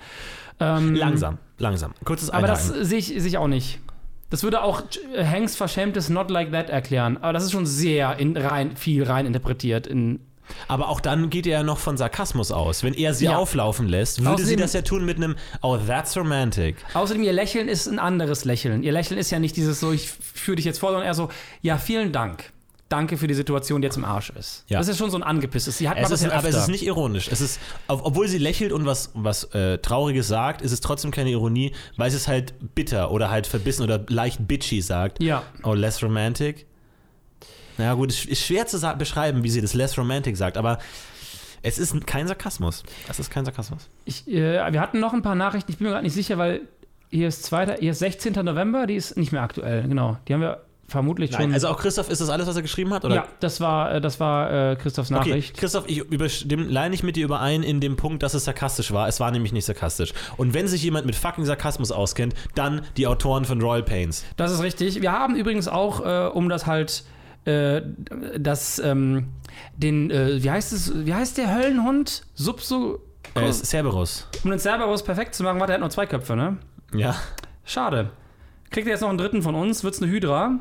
[0.60, 1.92] Ähm, Langsam, langsam.
[2.04, 2.84] Kurzes Aber das Einhaken.
[2.84, 3.80] sehe ich, sehe ich auch nicht.
[4.28, 4.82] Das würde auch
[5.18, 7.16] Hanks verschämtes Not Like That erklären.
[7.20, 10.20] Aber das ist schon sehr in rein, viel rein interpretiert in
[10.68, 12.82] Aber auch dann geht er ja noch von Sarkasmus aus.
[12.82, 13.36] Wenn er sie Ja.
[13.36, 16.76] auflaufen lässt, würde sie Außerdem- das ja tun mit einem, oh, that's romantic.
[16.94, 18.82] Außerdem, ihr Lächeln ist ein anderes Lächeln.
[18.82, 21.28] Ihr Lächeln ist ja nicht dieses so, ich führe dich jetzt vor, sondern eher so,
[21.62, 22.52] ja, vielen Dank.
[22.88, 24.64] Danke für die Situation, die jetzt im Arsch ist.
[24.66, 24.78] Ja.
[24.80, 25.78] Das ist schon so ein angepisstes.
[25.78, 27.28] Sie hat Es ist, aber es ist nicht ironisch.
[27.30, 31.12] Es ist, ob- obwohl sie lächelt und was, was äh, Trauriges sagt, ist es trotzdem
[31.12, 35.22] keine Ironie, weil sie es halt bitter oder halt verbissen oder leicht bitchy sagt.
[35.22, 35.44] Ja.
[35.62, 36.66] Oh, less romantic.
[37.78, 40.78] Naja, gut, es ist schwer zu beschreiben, wie sie das less romantic sagt, aber
[41.62, 42.82] es ist kein Sarkasmus.
[43.08, 43.88] Es ist kein Sarkasmus.
[44.04, 46.62] Ich, äh, wir hatten noch ein paar Nachrichten, ich bin mir gerade nicht sicher, weil
[47.10, 48.32] hier ist, zweiter, hier ist 16.
[48.44, 50.16] November, die ist nicht mehr aktuell, genau.
[50.26, 51.54] Die haben wir vermutlich Nein, schon.
[51.54, 53.04] also auch Christoph, ist das alles, was er geschrieben hat?
[53.04, 53.14] Oder?
[53.14, 55.56] ja, das war, äh, das war äh, Christophs Okay, Nachricht.
[55.56, 59.08] Christoph, ich überstimme leider nicht mit dir überein in dem Punkt, dass es sarkastisch war.
[59.08, 60.12] Es war nämlich nicht sarkastisch.
[60.36, 64.24] Und wenn sich jemand mit fucking Sarkasmus auskennt, dann die Autoren von Royal Pains.
[64.36, 65.00] Das ist richtig.
[65.00, 67.04] Wir haben übrigens auch, äh, um das halt,
[67.44, 67.82] äh,
[68.38, 69.28] das, ähm,
[69.76, 72.24] den, äh, wie heißt es, wie heißt der Höllenhund?
[72.34, 73.00] Subso.
[73.34, 74.28] Äh, Cerberus.
[74.44, 76.58] Um den Cerberus perfekt zu machen, warte, er hat nur zwei Köpfe, ne?
[76.94, 77.14] Ja.
[77.64, 78.10] Schade.
[78.70, 80.58] Kriegt er jetzt noch einen dritten von uns, wird's eine Hydra.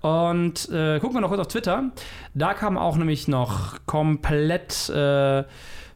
[0.00, 1.90] Und äh, gucken wir noch kurz auf Twitter.
[2.34, 5.44] Da kam auch nämlich noch komplett äh,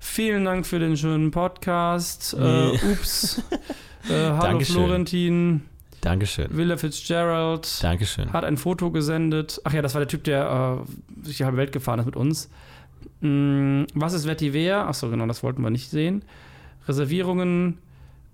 [0.00, 2.34] vielen Dank für den schönen Podcast.
[2.38, 3.42] Äh, ups.
[4.08, 4.76] äh, hallo Dankeschön.
[4.76, 5.67] Florentin.
[6.00, 6.46] Dankeschön.
[6.50, 7.82] Willa Fitzgerald.
[7.82, 8.32] Dankeschön.
[8.32, 9.60] Hat ein Foto gesendet.
[9.64, 12.16] Ach ja, das war der Typ, der äh, durch die halbe Welt gefahren ist mit
[12.16, 12.48] uns.
[13.20, 14.86] Mm, was ist Vetiver?
[14.86, 16.22] Achso, genau, das wollten wir nicht sehen.
[16.86, 17.78] Reservierungen.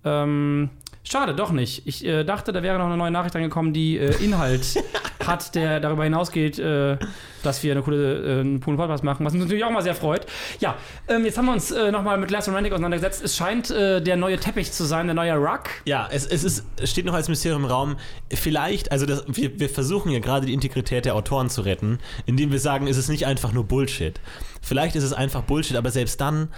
[0.05, 0.71] Ähm,
[1.05, 1.87] schade, doch nicht.
[1.87, 4.83] Ich äh, dachte, da wäre noch eine neue Nachricht angekommen, die äh, Inhalt
[5.27, 6.99] hat, der darüber hinausgeht, äh,
[7.43, 9.95] dass wir eine coole, äh, einen coolen Podcast machen, was uns natürlich auch mal sehr
[9.95, 10.27] freut.
[10.61, 10.77] Ja,
[11.09, 13.23] ähm, jetzt haben wir uns äh, nochmal mit Last Romantic auseinandergesetzt.
[13.23, 15.65] Es scheint äh, der neue Teppich zu sein, der neue Rug.
[15.85, 17.97] Ja, es, es, ist, steht noch als Mysterium im Raum.
[18.33, 22.51] Vielleicht, also das, wir, wir versuchen ja gerade die Integrität der Autoren zu retten, indem
[22.51, 24.21] wir sagen, es ist nicht einfach nur Bullshit.
[24.63, 26.49] Vielleicht ist es einfach Bullshit, aber selbst dann,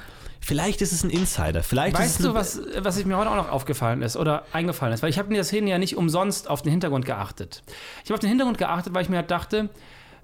[0.46, 1.62] vielleicht ist es ein Insider.
[1.62, 5.02] Vielleicht Weißt du, was, was mir heute auch noch aufgefallen ist oder eingefallen ist?
[5.02, 7.64] Weil ich habe in der Szene ja nicht umsonst auf den Hintergrund geachtet.
[8.04, 9.70] Ich habe auf den Hintergrund geachtet, weil ich mir halt dachte,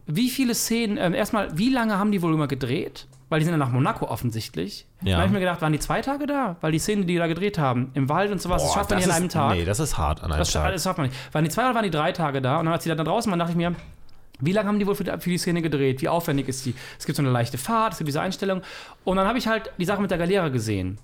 [0.06, 3.08] wie viele Szenen, ähm, erstmal, wie lange haben die wohl immer gedreht?
[3.30, 4.87] Weil die sind ja nach Monaco offensichtlich.
[5.02, 5.12] Ja.
[5.12, 6.56] Da habe ich mir gedacht, waren die zwei Tage da?
[6.61, 8.90] Weil die Szenen, die die da gedreht haben, im Wald und sowas, das Boah, schafft
[8.90, 9.52] man das nicht an einem Tag.
[9.54, 10.70] Nee, das ist hart an einem Das, Tag.
[10.72, 11.35] das schafft man nicht.
[11.35, 12.58] Waren die zwei oder waren die drei Tage da?
[12.58, 13.74] Und dann, als die da draußen waren, dachte ich mir,
[14.42, 16.02] wie lange haben die wohl für die, für die Szene gedreht?
[16.02, 16.74] Wie aufwendig ist die?
[16.98, 18.62] Es gibt so eine leichte Fahrt, es gibt diese Einstellung.
[19.05, 20.98] Und dann habe ich halt die Sache mit der Galera gesehen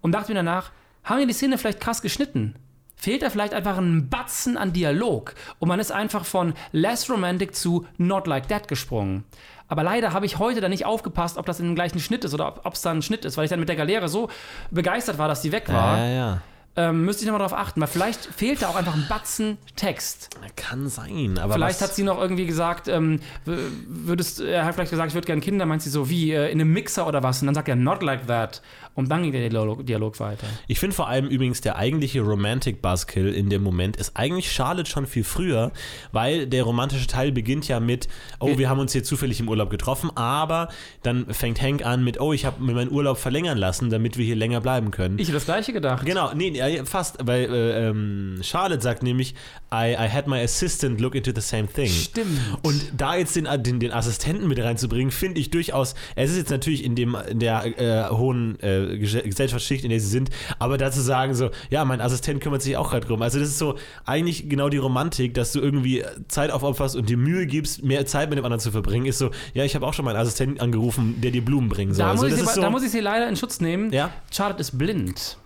[0.00, 0.70] und dachte mir danach,
[1.04, 2.54] haben die die Szene vielleicht krass geschnitten?
[2.94, 7.56] Fehlt da vielleicht einfach ein Batzen an Dialog und man ist einfach von Less Romantic
[7.56, 9.24] zu Not Like That gesprungen.
[9.66, 12.34] Aber leider habe ich heute da nicht aufgepasst, ob das in dem gleichen Schnitt ist
[12.34, 14.28] oder ob es da ein Schnitt ist, weil ich dann mit der Galera so
[14.70, 15.98] begeistert war, dass die weg war.
[15.98, 16.42] ja, ja.
[16.74, 20.30] Ähm, müsste ich nochmal darauf achten, weil vielleicht fehlt da auch einfach ein Batzen Text.
[20.56, 24.90] Kann sein, aber Vielleicht was, hat sie noch irgendwie gesagt, ähm, würdest, er hat vielleicht
[24.90, 27.42] gesagt, ich würde gerne Kinder, meint sie so, wie äh, in einem Mixer oder was?
[27.42, 28.62] Und dann sagt er, not like that.
[28.94, 30.46] Und dann ging der Dialog, Dialog weiter.
[30.66, 34.90] Ich finde vor allem übrigens der eigentliche Romantic Buzzkill in dem Moment ist eigentlich Charlotte
[34.90, 35.72] schon viel früher,
[36.12, 39.70] weil der romantische Teil beginnt ja mit, oh, wir haben uns hier zufällig im Urlaub
[39.70, 40.68] getroffen, aber
[41.02, 44.24] dann fängt Hank an mit, oh, ich habe mir meinen Urlaub verlängern lassen, damit wir
[44.26, 45.18] hier länger bleiben können.
[45.18, 46.04] Ich habe das gleiche gedacht.
[46.04, 49.34] Genau, nee, fast, weil äh, ähm, Charlotte sagt nämlich,
[49.72, 51.88] I, I had my assistant look into the same thing.
[51.88, 52.38] Stimmt.
[52.62, 56.50] Und da jetzt den, den, den Assistenten mit reinzubringen, finde ich durchaus, es ist jetzt
[56.50, 60.78] natürlich in, dem, in der äh, hohen äh, Ges- Gesellschaftsschicht, in der sie sind, aber
[60.78, 63.22] dazu sagen so, ja, mein Assistent kümmert sich auch gerade drum.
[63.22, 67.16] Also das ist so eigentlich genau die Romantik, dass du irgendwie Zeit aufopferst und dir
[67.16, 69.94] Mühe gibst, mehr Zeit mit dem anderen zu verbringen, ist so, ja, ich habe auch
[69.94, 72.04] schon meinen Assistenten angerufen, der dir Blumen bringen soll.
[72.04, 73.92] Da, also muss ich sie, so, da muss ich sie leider in Schutz nehmen.
[73.92, 74.10] Ja?
[74.30, 75.36] Charlotte ist blind.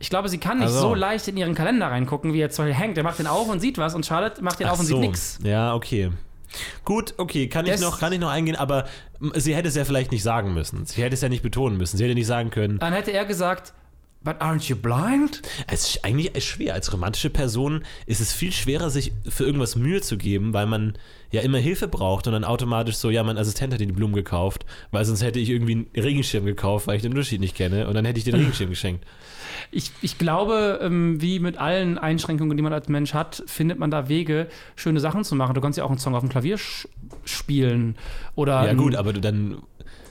[0.00, 0.80] Ich glaube, sie kann nicht Ach so.
[0.88, 2.94] so leicht in ihren Kalender reingucken, wie jetzt zum Beispiel Hank.
[2.96, 4.96] Der macht den auf und sieht was und Charlotte macht den Ach auf und so.
[4.96, 5.38] sieht nichts.
[5.44, 6.10] Ja, okay.
[6.84, 8.86] Gut, okay, kann ich, noch, kann ich noch eingehen, aber
[9.34, 10.86] sie hätte es ja vielleicht nicht sagen müssen.
[10.86, 11.96] Sie hätte es ja nicht betonen müssen.
[11.96, 13.72] Sie hätte nicht sagen können, Dann hätte er gesagt,
[14.22, 15.42] but aren't you blind?
[15.66, 16.74] es ist eigentlich schwer.
[16.74, 20.96] Als romantische Person ist es viel schwerer, sich für irgendwas Mühe zu geben, weil man
[21.34, 24.14] ja immer Hilfe braucht und dann automatisch so, ja, mein Assistent hat dir die Blumen
[24.14, 27.86] gekauft, weil sonst hätte ich irgendwie einen Regenschirm gekauft, weil ich den Unterschied nicht kenne
[27.86, 29.04] und dann hätte ich den Regenschirm geschenkt.
[29.70, 33.90] Ich, ich glaube, ähm, wie mit allen Einschränkungen, die man als Mensch hat, findet man
[33.90, 35.54] da Wege, schöne Sachen zu machen.
[35.54, 36.58] Du kannst ja auch einen Song auf dem Klavier
[37.24, 37.96] spielen
[38.34, 39.58] oder Ja gut, aber du dann,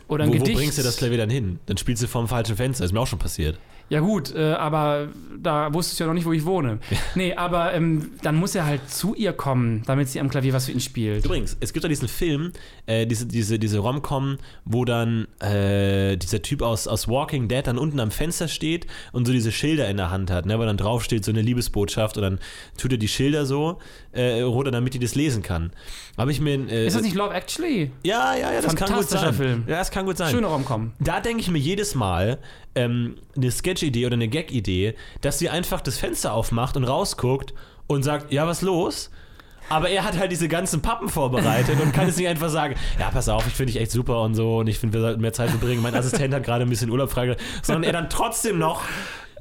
[0.08, 0.58] oder ein wo, wo Gedicht.
[0.58, 1.60] bringst du das Klavier dann hin?
[1.66, 3.58] Dann spielst du vorm falschen Fenster, ist mir auch schon passiert.
[3.94, 6.80] Ja gut, äh, aber da wusstest du ja noch nicht, wo ich wohne.
[7.14, 10.66] Nee, aber ähm, dann muss er halt zu ihr kommen, damit sie am Klavier was
[10.66, 11.24] für ihn spielt.
[11.26, 12.54] Übrigens, es gibt doch diesen Film,
[12.88, 17.78] äh, diese, diese, diese Rom-Com, wo dann äh, dieser Typ aus, aus Walking Dead dann
[17.78, 20.78] unten am Fenster steht und so diese Schilder in der Hand hat, ne, wo dann
[20.78, 22.40] draufsteht, so eine Liebesbotschaft und dann
[22.76, 23.78] tut er die Schilder so
[24.12, 25.72] äh, runter, damit die das lesen kann.
[26.18, 26.68] Habe ich mir.
[26.68, 27.92] Äh, Ist das nicht Love Actually?
[28.04, 29.34] Ja, ja, ja, das kann gut sein.
[29.34, 29.66] Film.
[29.68, 30.32] Ja, das kann gut sein.
[30.32, 30.94] Schöne Romcom.
[31.00, 32.40] Da denke ich mir jedes Mal
[32.76, 37.54] ähm, eine Sketch-Idee oder eine Gag-Idee, dass sie einfach das Fenster aufmacht und rausguckt
[37.88, 39.10] und sagt, ja, was los?
[39.70, 43.10] Aber er hat halt diese ganzen Pappen vorbereitet und kann es nicht einfach sagen, ja,
[43.10, 45.34] pass auf, ich finde dich echt super und so und ich finde, wir sollten mehr
[45.34, 45.82] Zeit verbringen.
[45.82, 48.84] Mein Assistent hat gerade ein bisschen Urlaub frei, sondern er dann trotzdem noch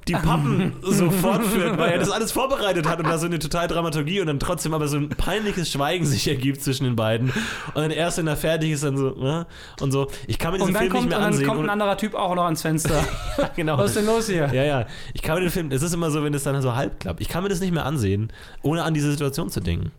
[0.09, 3.69] die Pappen so fortführt, weil er das alles vorbereitet hat und da so eine total
[3.69, 7.29] Dramaturgie und dann trotzdem aber so ein peinliches Schweigen sich ergibt zwischen den beiden.
[7.31, 9.47] Und dann erst, wenn er fertig ist, dann so, ne?
[9.81, 10.09] und so.
[10.27, 11.47] Ich kann mir diesen Film kommt, nicht mehr und dann ansehen.
[11.47, 13.05] kommt ein anderer Typ auch noch ans Fenster.
[13.57, 13.79] genau.
[13.79, 14.51] Was ist denn los hier?
[14.53, 14.87] Ja, ja.
[15.15, 17.21] Ich kann mir den Film, es ist immer so, wenn es dann so halb klappt.
[17.21, 19.93] Ich kann mir das nicht mehr ansehen, ohne an diese Situation zu denken.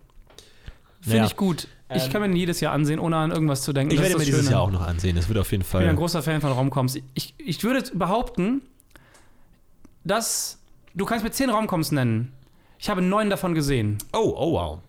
[1.01, 1.25] Finde Ja.
[1.25, 1.67] ich gut.
[1.93, 3.91] Ich Ähm, kann mir den jedes Jahr ansehen, ohne an irgendwas zu denken.
[3.93, 4.51] Ich Das werde mir dieses Schöne.
[4.51, 5.15] Jahr auch noch ansehen.
[5.15, 5.95] Das wird auf jeden Ich bin ein Fall.
[5.95, 6.97] großer Fan von Romcoms.
[7.13, 8.61] Ich, ich würde behaupten,
[10.03, 10.59] dass
[10.93, 12.33] du kannst mir zehn Romcoms nennen.
[12.79, 13.97] Ich habe neun davon gesehen.
[14.13, 14.79] Oh, oh, wow.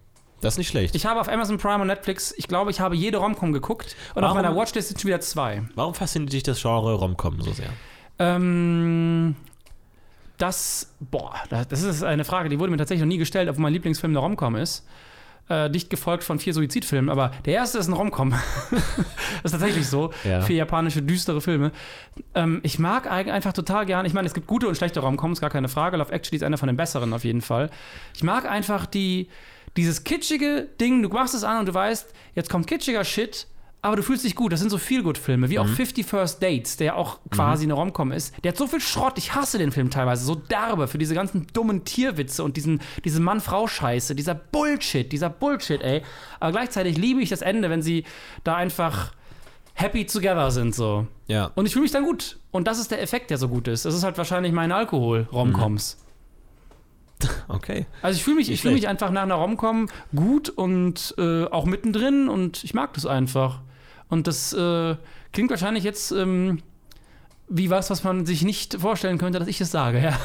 [0.40, 0.94] Das ist nicht schlecht.
[0.94, 3.96] Ich habe auf Amazon Prime und Netflix, ich glaube, ich habe jede Romcom geguckt.
[4.14, 4.42] Und auf Warum?
[4.42, 5.62] meiner Watchlist sind schon wieder zwei.
[5.74, 7.70] Warum fasziniert dich das Genre Romcom so sehr?
[8.18, 9.36] Ähm,
[10.36, 13.72] das, boah, das ist eine Frage, die wurde mir tatsächlich noch nie gestellt, obwohl mein
[13.72, 14.86] Lieblingsfilm eine Romcom ist.
[15.46, 18.30] Äh, dicht gefolgt von vier Suizidfilmen, aber der erste ist ein Romcom.
[18.70, 18.80] das
[19.44, 20.10] ist tatsächlich so.
[20.24, 20.40] Ja.
[20.40, 21.70] Vier japanische düstere Filme.
[22.34, 25.50] Ähm, ich mag einfach total gern, ich meine, es gibt gute und schlechte Romcoms, gar
[25.50, 25.98] keine Frage.
[25.98, 27.68] Love Actually ist einer von den besseren auf jeden Fall.
[28.14, 29.28] Ich mag einfach die,
[29.76, 33.46] dieses kitschige Ding, du machst es an und du weißt, jetzt kommt kitschiger Shit,
[33.84, 34.50] aber du fühlst dich gut.
[34.50, 38.34] Das sind so Feel-Good-Filme, wie auch 50 First Dates, der auch quasi eine Romcom ist.
[38.42, 41.46] Der hat so viel Schrott, ich hasse den Film teilweise, so derbe für diese ganzen
[41.52, 46.00] dummen Tierwitze und diesen, diese Mann-Frau-Scheiße, dieser Bullshit, dieser Bullshit, ey.
[46.40, 48.04] Aber gleichzeitig liebe ich das Ende, wenn sie
[48.42, 49.12] da einfach
[49.74, 51.06] happy together sind, so.
[51.26, 51.50] Ja.
[51.54, 52.38] Und ich fühle mich dann gut.
[52.52, 53.84] Und das ist der Effekt, der so gut ist.
[53.84, 55.98] Das ist halt wahrscheinlich mein Alkohol, Romcoms.
[57.48, 57.86] Okay.
[58.02, 61.64] Also ich fühle mich, ich fühle mich einfach nach einer Romcom gut und äh, auch
[61.64, 63.60] mittendrin und ich mag das einfach.
[64.08, 64.96] Und das äh,
[65.32, 66.62] klingt wahrscheinlich jetzt ähm,
[67.48, 70.00] wie was, was man sich nicht vorstellen könnte, dass ich das sage.
[70.02, 70.18] Ja.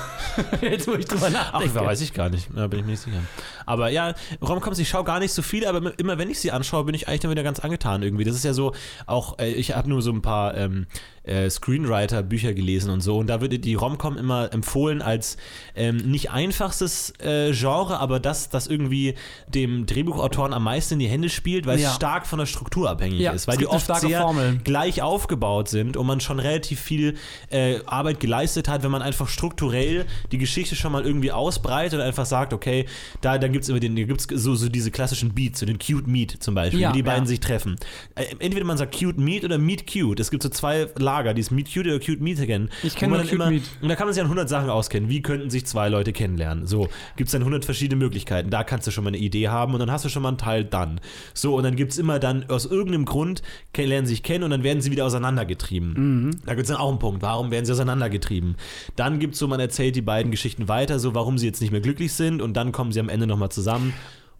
[0.61, 1.75] jetzt, wo ich drüber Ach, nachdenke.
[1.75, 2.47] weiß ich gar nicht.
[2.55, 3.19] Da bin ich mir nicht sicher.
[3.65, 6.85] Aber ja, Romcoms, ich schaue gar nicht so viele, aber immer wenn ich sie anschaue,
[6.85, 8.23] bin ich eigentlich dann wieder ganz angetan irgendwie.
[8.23, 8.73] Das ist ja so,
[9.05, 10.87] auch, äh, ich habe nur so ein paar ähm,
[11.23, 13.17] äh, Screenwriter-Bücher gelesen und so.
[13.17, 15.37] Und da wird die Romcom immer empfohlen als
[15.75, 19.15] ähm, nicht einfachstes äh, Genre, aber das, das irgendwie
[19.47, 21.89] dem Drehbuchautoren am meisten in die Hände spielt, weil Ja.
[21.89, 23.33] es stark von der Struktur abhängig ist.
[23.33, 24.59] es Weil die oft sehr Formel.
[24.63, 27.08] gleich aufgebaut sind und man schon relativ viel
[27.49, 32.05] äh, Arbeit geleistet hat, wenn man einfach strukturell die Geschichte schon mal irgendwie ausbreitet und
[32.05, 32.85] einfach sagt, okay,
[33.21, 35.79] da dann gibt es immer den, da gibt's so, so diese klassischen Beats, so den
[35.79, 37.27] Cute Meat zum Beispiel, Ja, wie die beiden ja.
[37.27, 37.75] sich treffen.
[38.15, 40.19] Äh, entweder man sagt Cute Meat oder Meat Cute.
[40.19, 42.69] Es gibt so zwei Lager, dieses Meat Cute oder Cute Meat again.
[42.83, 43.63] Ich wo kenn man nur dann Cute Meat.
[43.81, 45.09] Und da kann man sich an 100 Sachen auskennen.
[45.09, 46.67] Wie könnten sich zwei Leute kennenlernen?
[46.67, 48.49] So, gibt es dann 100 verschiedene Möglichkeiten.
[48.49, 50.37] Da kannst du schon mal eine Idee haben und dann hast du schon mal einen
[50.37, 50.99] Teil dann.
[51.33, 53.41] So, und dann gibt es immer dann, aus irgendeinem Grund
[53.77, 55.93] lernen sich kennen und dann werden sie wieder auseinandergetrieben.
[56.25, 56.31] Mhm.
[56.45, 57.21] Da gibt es dann auch einen Punkt.
[57.21, 58.55] Warum werden sie auseinandergetrieben?
[58.95, 61.71] Dann gibt es so, man erzählt die beiden Geschichten weiter, so warum sie jetzt nicht
[61.71, 63.93] mehr glücklich sind und dann kommen sie am Ende nochmal zusammen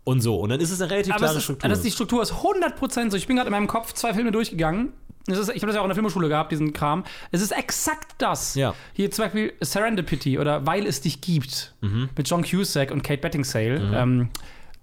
[0.04, 0.36] und so.
[0.40, 1.70] Und dann ist es eine relativ Aber klare ist, Struktur.
[1.70, 3.18] das, die Struktur ist 100% so.
[3.18, 4.94] Ich bin gerade in meinem Kopf zwei Filme durchgegangen.
[5.28, 7.04] Ist, ich habe das ja auch in der Filmschule gehabt, diesen Kram.
[7.32, 8.56] Es ist exakt das.
[8.56, 8.74] Ja.
[8.94, 12.10] Hier zum Beispiel Serendipity oder Weil es dich gibt Mhm.
[12.18, 13.80] mit John Cusack und Kate Beckinsale.
[13.96, 14.30] Ähm,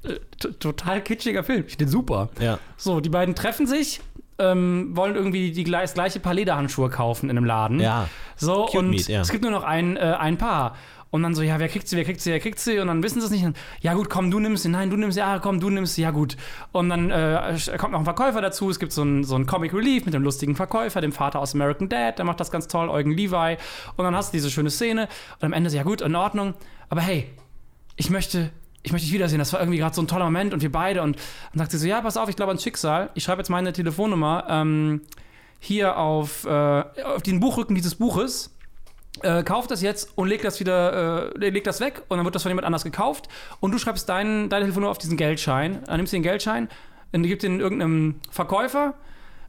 [0.04, 0.14] äh,
[0.60, 1.64] total kitschiger Film.
[1.66, 2.28] Ich finde den super.
[2.38, 2.60] ja.
[2.76, 4.00] So, die beiden treffen sich,
[4.38, 7.80] ähm, wollen irgendwie die, gleich- das gleiche Paar Lederhandschuhe kaufen in einem Laden.
[7.80, 8.08] Ja.
[8.36, 9.20] So, Cute und Meat, ja.
[9.22, 10.76] es gibt nur noch ein, äh, ein Paar.
[11.10, 12.78] Und dann so, ja, wer kriegt sie, wer kriegt sie, wer kriegt sie?
[12.80, 13.46] Und dann wissen sie es nicht.
[13.80, 14.68] Ja, gut, komm, du nimmst sie.
[14.68, 15.20] Nein, du nimmst sie.
[15.20, 16.02] Ja, komm, du nimmst sie.
[16.02, 16.36] Ja, gut.
[16.72, 18.68] Und dann äh, kommt noch ein Verkäufer dazu.
[18.68, 21.54] Es gibt so einen so einen Comic Relief mit dem lustigen Verkäufer, dem Vater aus
[21.54, 22.18] American Dad.
[22.18, 23.56] Der macht das ganz toll, Eugen Levi.
[23.96, 25.02] Und dann hast du diese schöne Szene.
[25.38, 26.54] Und am Ende so, ja, gut, in Ordnung.
[26.90, 27.30] Aber hey,
[27.94, 28.50] ich möchte.
[28.86, 29.40] Ich möchte dich wiedersehen.
[29.40, 31.02] Das war irgendwie gerade so ein toller Moment und wir beide.
[31.02, 31.16] Und
[31.52, 33.10] dann sagt sie so: Ja, pass auf, ich glaube ans Schicksal.
[33.14, 35.00] Ich schreibe jetzt meine Telefonnummer ähm,
[35.58, 38.56] hier auf, äh, auf den Buchrücken dieses Buches
[39.22, 42.36] äh, kauf das jetzt und leg das wieder, äh, leg das weg und dann wird
[42.36, 43.28] das von jemand anders gekauft
[43.60, 45.82] und du schreibst dein, deine Telefonnummer auf diesen Geldschein.
[45.86, 46.68] Dann nimmst du den Geldschein,
[47.10, 48.94] dann gibst den irgendeinem Verkäufer,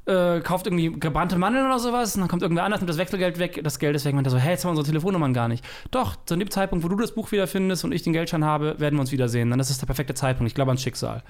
[0.08, 3.40] äh, kauft irgendwie gebrannte Mandeln oder sowas und dann kommt irgendwer anders, nimmt das Wechselgeld
[3.40, 5.48] weg, das Geld ist weg und der so, hey, jetzt haben wir unsere Telefonnummern gar
[5.48, 5.66] nicht.
[5.92, 8.96] Doch, zu dem Zeitpunkt, wo du das Buch wiederfindest und ich den Geldschein habe, werden
[8.96, 9.50] wir uns wiedersehen.
[9.50, 10.50] Dann ist das der perfekte Zeitpunkt.
[10.50, 11.24] Ich glaube ans Schicksal.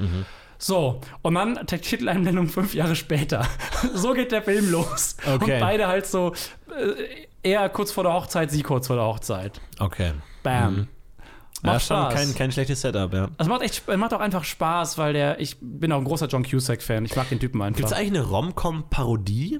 [0.59, 3.45] So, und dann Titeleinblendung fünf Jahre später.
[3.93, 5.17] so geht der Film los.
[5.21, 5.55] Okay.
[5.55, 6.33] Und beide halt so,
[6.69, 9.61] äh, er kurz vor der Hochzeit, sie kurz vor der Hochzeit.
[9.79, 10.13] Okay.
[10.43, 10.77] Bam.
[10.77, 10.83] Ja,
[11.63, 12.13] Macht schon Spaß.
[12.13, 13.29] kein, kein schlechtes Setup, ja.
[13.37, 16.43] Das macht echt, macht auch einfach Spaß, weil der, ich bin auch ein großer John
[16.43, 17.05] Cusack-Fan.
[17.05, 17.77] Ich mag den Typen einfach.
[17.77, 19.59] Gibt es eigentlich eine Rom-Com-Parodie?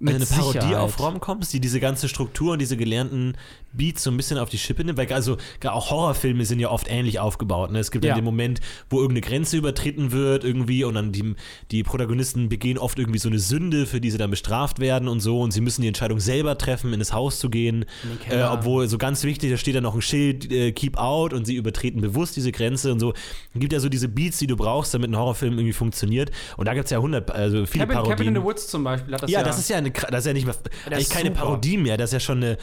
[0.00, 0.76] Mit eine Parodie Sicherheit.
[0.76, 3.36] auf Romcoms, die diese ganze Struktur und diese gelernten
[3.76, 4.98] Beats so ein bisschen auf die Schippe nimmt.
[4.98, 7.70] Weil also auch Horrorfilme sind ja oft ähnlich aufgebaut.
[7.70, 7.78] Ne?
[7.78, 8.10] Es gibt Ja.
[8.12, 8.60] dann den Moment,
[8.90, 11.34] wo irgendeine Grenze übertreten wird irgendwie und dann die,
[11.70, 15.20] die Protagonisten begehen oft irgendwie so eine Sünde, für die sie dann bestraft werden und
[15.20, 17.84] so und sie müssen die Entscheidung selber treffen, in das Haus zu gehen.
[18.28, 21.44] Äh, obwohl so ganz wichtig, da steht dann noch ein Schild, äh, keep out und
[21.44, 23.12] sie übertreten bewusst diese Grenze und so.
[23.54, 26.30] Es gibt ja so diese Beats, die du brauchst, damit ein Horrorfilm irgendwie funktioniert.
[26.56, 28.16] Und da gibt es ja hundert, also viele Cabin, Parodien.
[28.16, 29.44] Cabin in the Woods zum Beispiel hat das Ja, ja.
[29.44, 30.54] das ist ja eine, das ist ja nicht mehr,
[30.86, 31.40] eigentlich keine super.
[31.40, 32.56] Parodie mehr, das ist ja schon eine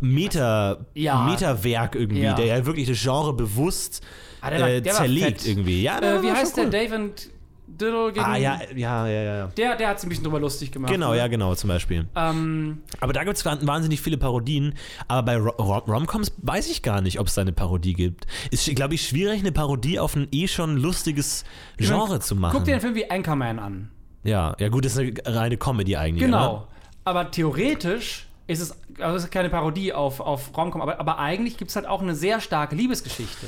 [0.00, 0.57] Meta,
[0.94, 1.24] Ja.
[1.24, 2.34] Meta-Werk irgendwie, Ja.
[2.34, 4.02] der ja wirklich das Genre bewusst
[4.40, 5.82] Ah, der war- äh, der war zerlegt irgendwie.
[5.82, 6.88] Ja, äh, wie war heißt schon der cool.
[6.88, 7.30] David
[7.66, 8.24] Diddle gegen.
[8.24, 9.46] Ah, ja, ja, ja, ja.
[9.56, 10.90] Der, der hat sich ein bisschen drüber lustig gemacht.
[10.92, 11.18] Genau, ne?
[11.18, 12.06] ja, genau, zum Beispiel.
[12.16, 14.74] Ähm, Aber da gibt es wahnsinnig viele Parodien.
[15.06, 18.26] Aber bei Ro- Ro- Romcoms weiß ich gar nicht, ob es da eine Parodie gibt.
[18.50, 21.44] Ist, glaube ich, schwierig, eine Parodie auf ein eh schon lustiges
[21.76, 22.54] Genre zu machen.
[22.56, 23.90] guck dir den Film wie Anchorman an.
[24.24, 26.24] ja, ja, gut, das ist eine reine Comedy eigentlich.
[26.24, 26.50] Genau.
[26.54, 26.68] Oder?
[27.04, 31.56] Aber theoretisch ist es, also es ist keine Parodie auf, auf Romcom, aber, aber eigentlich
[31.56, 33.46] gibt es halt auch eine sehr starke Liebesgeschichte.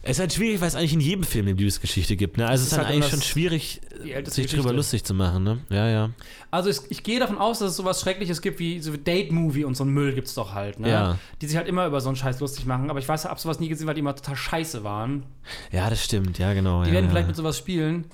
[0.00, 2.38] Es ist halt schwierig, weil es eigentlich in jedem Film eine Liebesgeschichte gibt.
[2.38, 2.46] Ne?
[2.46, 4.70] Also es ist dann halt eigentlich schon schwierig, sich drüber Geschichte.
[4.70, 5.42] lustig zu machen.
[5.42, 5.58] Ne?
[5.70, 6.10] Ja, ja.
[6.52, 9.76] Also es, ich gehe davon aus, dass es sowas Schreckliches gibt wie so Date-Movie und
[9.76, 10.88] so ein Müll gibt es doch halt, ne?
[10.88, 11.18] Ja.
[11.42, 12.90] Die sich halt immer über so einen Scheiß lustig machen.
[12.90, 15.26] Aber ich weiß, ich habe sowas nie gesehen, weil die immer total scheiße waren.
[15.72, 16.38] Ja, das stimmt.
[16.38, 16.84] Ja, genau.
[16.84, 17.10] Die ja, werden ja.
[17.10, 18.04] vielleicht mit sowas spielen.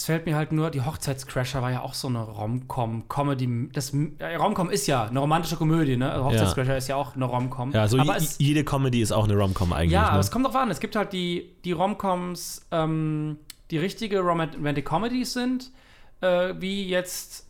[0.00, 3.68] Jetzt fällt mir halt nur, die Hochzeitscrasher war ja auch so eine Rom-Com-Comedy.
[3.74, 6.10] Das äh, Rom-Com ist ja eine romantische Komödie, ne?
[6.10, 7.72] Also Hochzeitscrasher ist ja auch eine Rom-Com.
[7.72, 9.90] Ja, so aber es, jede Comedy ist auch eine Romcom eigentlich.
[9.92, 10.10] ja, ne?
[10.12, 10.70] aber es kommt drauf an.
[10.70, 13.36] Es gibt halt die, die Rom-Coms, ähm,
[13.70, 15.70] die richtige Romantic Comedies sind,
[16.22, 17.46] äh, wie jetzt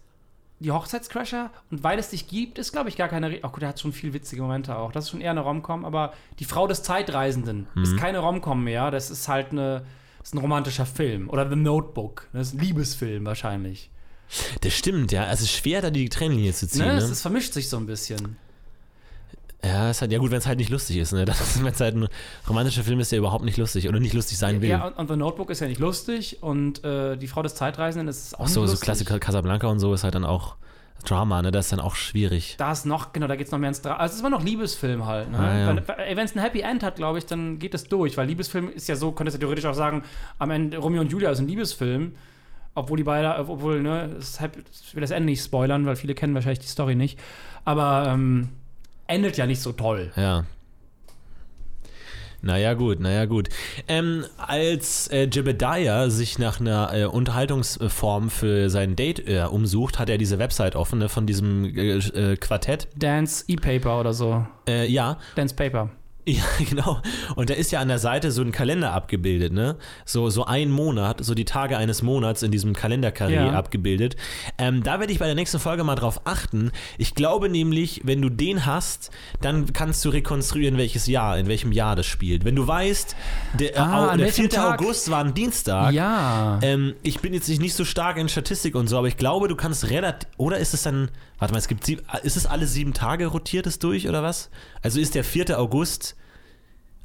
[0.58, 1.50] die Hochzeitscrasher.
[1.70, 3.38] Und weil es dich gibt, ist, glaube ich, gar keine.
[3.42, 4.90] Ach gut, der hat schon viel witzige Momente auch.
[4.90, 7.82] Das ist schon eher eine Rom-Com, aber die Frau des Zeitreisenden Mhm.
[7.84, 8.90] ist keine Rom-Com mehr.
[8.90, 9.84] Das ist halt eine.
[10.20, 11.28] Das ist ein romantischer Film.
[11.28, 12.28] Oder The Notebook.
[12.32, 13.90] Das ist ein Liebesfilm wahrscheinlich.
[14.60, 15.30] Das stimmt, ja.
[15.30, 16.86] Es ist schwer, da die Trennlinie zu ziehen.
[16.86, 16.92] Ne?
[16.92, 16.98] Ne?
[16.98, 18.36] Es, es vermischt sich so ein bisschen.
[19.64, 21.12] Ja, ist halt, ja gut, wenn es halt nicht lustig ist.
[21.12, 21.26] Ne?
[21.56, 22.08] Wenn es halt ein
[22.48, 24.70] romantischer Film ist, der überhaupt nicht lustig oder nicht lustig sein will.
[24.70, 26.42] Ja, und, und The Notebook ist ja nicht lustig.
[26.42, 28.84] Und äh, die Frau des Zeitreisenden ist auch Auch so, nicht so lustig.
[28.86, 30.56] Klassiker Casablanca und so ist halt dann auch
[31.02, 31.50] Drama, ne?
[31.50, 32.54] Das ist dann auch schwierig.
[32.58, 33.96] Da ist noch, genau, da geht es noch mehr ins Drama.
[33.96, 35.30] Also es ist immer noch Liebesfilm halt.
[35.30, 35.38] Ne?
[35.38, 36.16] Ah, ja.
[36.16, 38.16] Wenn es ein Happy End hat, glaube ich, dann geht es durch.
[38.16, 40.02] Weil Liebesfilm ist ja so, könntest du theoretisch auch sagen,
[40.38, 42.12] am Ende Romeo und Julia ist ein Liebesfilm.
[42.74, 46.14] Obwohl die beide, obwohl, ne, das Happy- ich will das Ende nicht spoilern, weil viele
[46.14, 47.18] kennen wahrscheinlich die Story nicht.
[47.64, 48.50] Aber ähm,
[49.08, 50.12] endet ja nicht so toll.
[50.16, 50.44] Ja.
[52.42, 53.48] Naja, gut, naja, gut.
[53.86, 60.08] Ähm, als äh, Jebediah sich nach einer äh, Unterhaltungsform für sein Date äh, umsucht, hat
[60.08, 62.88] er diese Website offen, ne, von diesem äh, äh, Quartett.
[62.96, 64.46] Dance E-Paper oder so.
[64.66, 65.90] Äh, ja, Dance Paper.
[66.30, 67.00] Ja, genau.
[67.34, 69.76] Und da ist ja an der Seite so ein Kalender abgebildet, ne?
[70.04, 73.50] So, so ein Monat, so die Tage eines Monats in diesem Kalenderkarree Ja.
[73.52, 74.16] abgebildet.
[74.58, 76.70] Ähm, da werde ich bei der nächsten Folge mal drauf achten.
[76.98, 81.72] Ich glaube nämlich, wenn du den hast, dann kannst du rekonstruieren, welches Jahr, in welchem
[81.72, 82.44] Jahr das spielt.
[82.44, 83.16] Wenn du weißt,
[83.58, 84.50] der, Ah, äh, der welchem 4.
[84.50, 84.80] Tag?
[84.80, 85.92] August war ein Dienstag.
[85.94, 86.58] Ja.
[86.62, 89.56] Ähm, ich bin jetzt nicht so stark in Statistik und so, aber ich glaube, du
[89.56, 90.28] kannst relativ.
[90.36, 91.08] Oder ist es dann.
[91.40, 94.50] Warte mal, es gibt sieben, ist es alle sieben Tage rotiert es durch oder was?
[94.82, 95.58] Also ist der 4.
[95.58, 96.14] August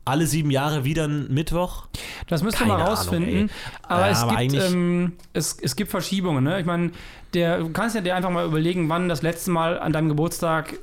[0.08, 1.88] alle sieben Jahre wieder ein Mittwoch?
[2.28, 3.30] Das müsst ihr Keine mal Ahnung, rausfinden.
[3.34, 3.50] ey.
[3.82, 6.44] aber Ja, es, aber gibt, ähm, es, es gibt Verschiebungen.
[6.44, 6.60] Ne?
[6.60, 6.92] Ich meine,
[7.32, 10.78] du kannst ja dir einfach mal überlegen, wann das letzte Mal an deinem Geburtstag,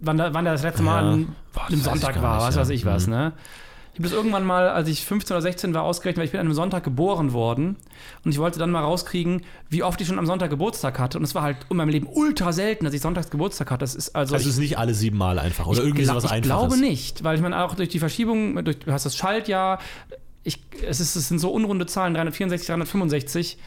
[0.00, 1.10] wann, da, wann das letzte Mal Ja.
[1.12, 2.60] an Boah, das Sonntag war, was ja.
[2.62, 3.06] weiß ich was.
[3.08, 3.12] Mhm.
[3.12, 3.32] Ne?
[3.92, 6.40] Ich habe das irgendwann mal, als ich 15 oder 16 war, ausgerechnet, weil ich bin
[6.40, 7.76] an einem Sonntag geboren worden.
[8.24, 11.18] Und ich wollte dann mal rauskriegen, wie oft ich schon am Sonntag Geburtstag hatte.
[11.18, 13.80] Und es war halt in meinem Leben ultra selten, dass ich sonntags Geburtstag hatte.
[13.80, 14.34] Das ist also.
[14.34, 16.68] Also es ist nicht alle sieben Mal einfach oder irgendwie sowas ich Einfaches.
[16.68, 19.78] glaube nicht, weil ich meine, auch durch die Verschiebung, durch, du hast das Schaltjahr,
[20.42, 23.58] ich, es, ist, es sind so unrunde Zahlen, 364, 365.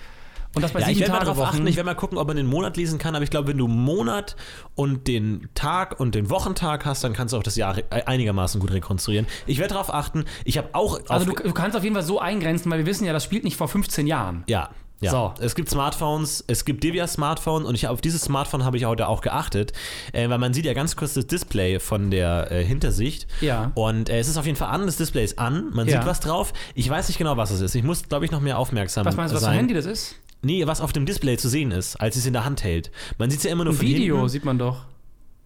[0.56, 1.48] Und das bei Ja, ich sieben werde mal Tage Wochen.
[1.58, 3.58] achten, ich werde mal gucken, ob man den Monat lesen kann, aber ich glaube, wenn
[3.58, 4.36] du Monat
[4.76, 8.72] und den Tag und den Wochentag hast, dann kannst du auch das Jahr einigermaßen gut
[8.72, 9.28] rekonstruieren.
[9.46, 10.26] Ich werde darauf achten.
[10.46, 11.00] Ich habe auch.
[11.10, 13.44] also du, du kannst auf jeden Fall so eingrenzen, weil wir wissen ja, das spielt
[13.44, 14.44] nicht vor 15 Jahren.
[14.48, 14.70] Ja.
[15.02, 15.34] Ja, So.
[15.42, 19.10] es gibt Smartphones, es gibt Divya Smartphone und ich, auf dieses Smartphone habe ich heute
[19.10, 19.74] auch geachtet,
[20.14, 23.74] äh, weil man sieht ja ganz kurz das Display von der äh, Hintersicht Ja.
[23.76, 25.98] und äh, es ist auf jeden Fall an, das Display ist an, man Ja.
[26.00, 26.54] sieht was drauf.
[26.76, 27.76] Ich weiß nicht genau, was es ist.
[27.76, 29.52] Ich muss, glaube ich, noch mehr aufmerksam Was meinst du, was für sein.
[29.56, 30.16] ein Handy das ist?
[30.46, 32.92] Nee, was auf dem Display zu sehen ist, als sie es in der Hand hält.
[33.18, 34.30] Man sieht es ja immer nur Ein von Video hinten.
[34.30, 34.86] sieht man doch.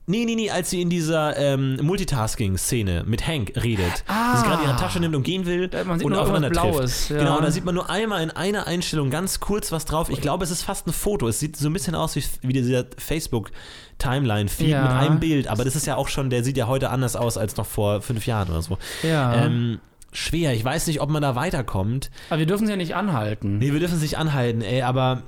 [0.08, 4.04] Nee, nee, nee, als sie in dieser ähm, Multitasking-Szene mit Hank redet.
[4.08, 4.32] Ah.
[4.32, 6.50] Dass sie gerade ihre Tasche nimmt und gehen will Da- man sieht und nur aufeinander
[6.52, 6.74] trifft.
[6.74, 7.18] Blaues, ja.
[7.20, 10.10] Genau, da sieht man nur einmal in einer Einstellung ganz kurz was drauf.
[10.10, 11.28] Ich glaube, es ist fast ein Foto.
[11.28, 14.82] Es sieht so ein bisschen aus wie, wie dieser Facebook-Timeline-Feed Ja.
[14.84, 15.48] mit einem Bild.
[15.48, 18.02] Aber das ist ja auch schon, der sieht ja heute anders aus als noch vor
[18.02, 18.78] fünf Jahren oder so.
[19.04, 19.46] Ja.
[19.46, 19.80] Ähm,
[20.12, 20.54] schwer.
[20.54, 22.12] Ich weiß nicht, ob man da weiterkommt.
[22.30, 23.58] Aber wir dürfen sie ja nicht anhalten.
[23.60, 25.24] Nee, wir dürfen es nicht anhalten, ey, aber.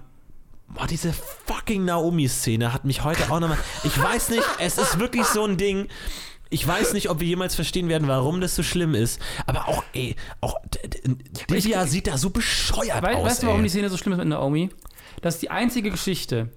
[0.73, 1.11] Boah, diese
[1.45, 3.57] fucking Naomi-Szene hat mich heute auch nochmal.
[3.83, 5.87] Ich weiß nicht, es ist wirklich so ein Ding.
[6.49, 9.21] Ich weiß nicht, ob wir jemals verstehen werden, warum das so schlimm ist.
[9.45, 10.55] Aber auch, ey, auch
[11.49, 13.25] Divya sieht da so bescheuert Wei- aus.
[13.25, 13.63] weißt du, warum ey.
[13.65, 14.69] die Szene so schlimm ist mit Naomi?
[15.21, 16.49] Das ist die einzige Geschichte,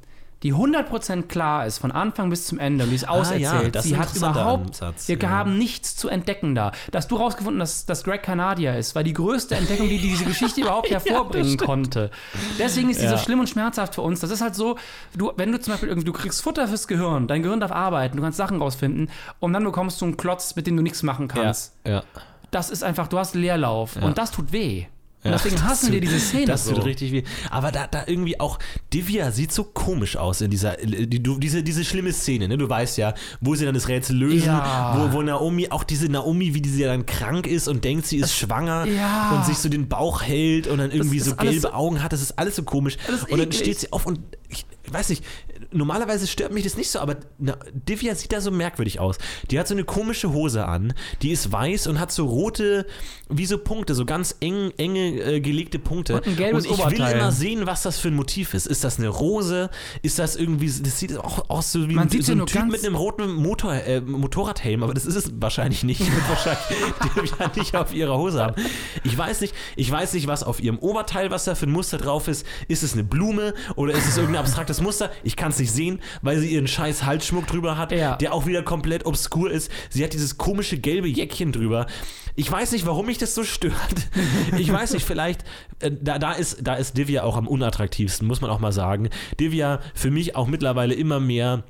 [0.45, 3.47] die 100% klar ist, von Anfang bis zum Ende und die ist auserzählt.
[3.51, 5.29] Ah ja, das Sie hat überhaupt, Ansatz, wir ja.
[5.31, 6.71] haben nichts zu entdecken da.
[6.93, 10.61] Dass du rausgefunden hast, dass Greg Canadier ist, war die größte Entdeckung, die diese Geschichte
[10.63, 12.11] überhaupt hervorbringen konnte.
[12.59, 13.11] Deswegen ist die Ja.
[13.17, 14.21] so schlimm und schmerzhaft für uns.
[14.21, 14.77] Das ist halt so,
[15.17, 18.17] du, wenn du zum Beispiel irgendwie, du kriegst Futter fürs Gehirn, dein Gehirn darf arbeiten,
[18.19, 21.29] du kannst Sachen rausfinden und dann bekommst du einen Klotz, mit dem du nichts machen
[21.35, 21.73] Ja, kannst.
[21.87, 22.03] ja,
[22.51, 24.85] Das ist einfach, du hast Leerlauf und das tut weh.
[25.25, 26.75] Und Ja, deswegen das hassen wir diese Szene Das so.
[26.75, 27.23] tut richtig weh.
[27.51, 28.59] Aber da, da irgendwie auch,
[28.93, 32.59] Divya sieht so komisch aus in dieser, die, du, diese, diese schlimme Szene, ne?
[32.59, 34.95] Du weißt ja, wo sie dann das Rätsel lösen, Ja.
[35.11, 38.19] wo, wo Naomi, auch diese Naomi, wie die sie dann krank ist und denkt, sie
[38.19, 39.31] ist schwanger Ja.
[39.35, 42.39] und sich so den Bauch hält und dann irgendwie so gelbe Augen hat, das ist
[42.39, 42.99] alles so komisch.
[43.07, 43.59] Das und dann eklig.
[43.59, 44.21] steht sie auf und
[44.51, 45.25] ich weiß nicht,
[45.73, 49.19] normalerweise stört mich das nicht so, aber na, Divya sieht da so merkwürdig aus.
[49.51, 52.87] Die hat so eine komische Hose an, die ist weiß und hat so rote,
[53.29, 56.15] wie so Punkte, so ganz eng, enge äh, gelegte Punkte.
[56.15, 57.19] Und ein gelbes und ich will Oberteil.
[57.19, 58.67] immer sehen, was das für ein Motiv ist.
[58.67, 59.71] Ist das eine Rose?
[60.03, 62.67] Ist das irgendwie, das sieht auch aus so wie Man ein, sieht so ein Typ
[62.67, 66.01] mit einem roten Motor, äh, Motorradhelm, aber das ist es wahrscheinlich nicht.
[66.15, 68.63] Wird wahrscheinlich Divya nicht auf ihrer Hose haben.
[69.03, 71.99] Ich weiß nicht, ich weiß nicht, was auf ihrem Oberteil, was da für ein Muster
[71.99, 72.47] drauf ist.
[72.69, 75.11] Ist es eine Blume oder ist es irgendein abstraktes Muster?
[75.23, 78.17] Ich kann es nicht sehen, weil sie ihren scheiß Halsschmuck drüber hat, Ja.
[78.17, 79.71] der auch wieder komplett obskur ist.
[79.91, 81.87] Sie hat dieses komische gelbe Jäckchen drüber.
[82.37, 83.75] Ich weiß nicht, warum mich das so stört.
[84.59, 85.45] Ich weiß nicht, vielleicht,
[85.81, 89.09] äh, da, da, ist, da ist Divya auch am unattraktivsten, muss man auch mal sagen.
[89.41, 91.65] Divya für mich auch mittlerweile immer mehr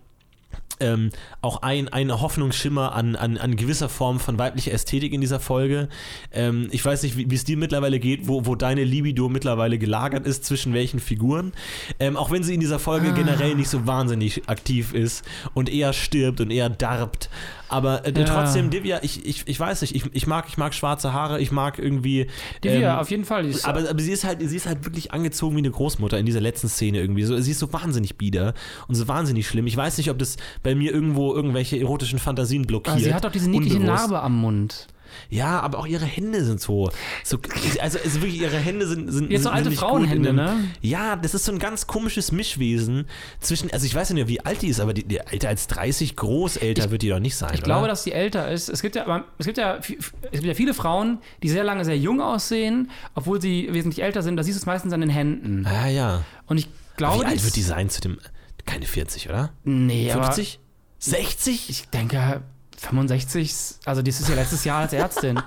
[0.84, 1.10] ähm,
[1.40, 5.88] auch ein, ein Hoffnungsschimmer an, an, an gewisser Form von weiblicher Ästhetik in dieser Folge.
[6.32, 10.26] Ähm, ich weiß nicht, wie es dir mittlerweile geht, wo, wo deine Libido mittlerweile gelagert
[10.26, 11.52] ist, zwischen welchen Figuren.
[11.98, 15.24] Ähm, auch wenn sie in dieser Folge generell nicht so wahnsinnig aktiv ist
[15.54, 17.30] und eher stirbt und eher darbt.
[17.68, 18.24] Aber äh, Ja.
[18.24, 21.50] trotzdem, Divya, ich, ich, ich weiß nicht, ich, ich, mag, ich mag schwarze Haare, ich
[21.50, 22.26] mag irgendwie.
[22.62, 23.46] Divya, ähm, auf jeden Fall.
[23.46, 26.26] Ist- aber, aber sie ist halt, sie ist halt wirklich angezogen wie eine Großmutter in
[26.26, 27.24] dieser letzten Szene irgendwie.
[27.24, 28.54] So, sie ist so wahnsinnig bieder
[28.88, 29.66] und so wahnsinnig schlimm.
[29.66, 32.96] Ich weiß nicht, ob das bei mir irgendwo irgendwelche erotischen Fantasien blockiert.
[32.96, 33.80] Ah, sie hat doch diese niedliche.
[33.80, 34.86] Narbe am Mund.
[35.30, 36.90] Ja, aber auch ihre Hände sind so.
[37.22, 37.38] so
[37.80, 39.10] also, also wirklich, ihre Hände sind.
[39.12, 40.64] sind Jetzt so alte Frauenhände, ne?
[40.80, 43.06] Ja, das ist so ein ganz komisches Mischwesen
[43.40, 43.70] zwischen.
[43.72, 46.56] Also, ich weiß nicht, wie alt die ist, aber die, die älter als 30 groß
[46.56, 47.52] älter wird die doch nicht sein.
[47.54, 48.68] Ich glaube, dass sie älter ist.
[48.68, 51.84] Es gibt ja, aber es gibt ja, es gibt ja viele Frauen, die sehr lange
[51.84, 54.36] sehr jung aussehen, obwohl sie wesentlich älter sind.
[54.36, 55.64] Da siehst du es meistens an den Händen.
[55.64, 56.22] Ja, ja.
[56.46, 58.18] Und ich glaube, wie alt wird die sein zu dem.
[58.66, 59.52] Keine 40, oder?
[59.64, 60.58] Nee, aber 50?
[60.98, 61.68] 60?
[61.68, 62.42] ich denke
[62.84, 65.40] 65, also das ist ja letztes Jahr als Ärztin.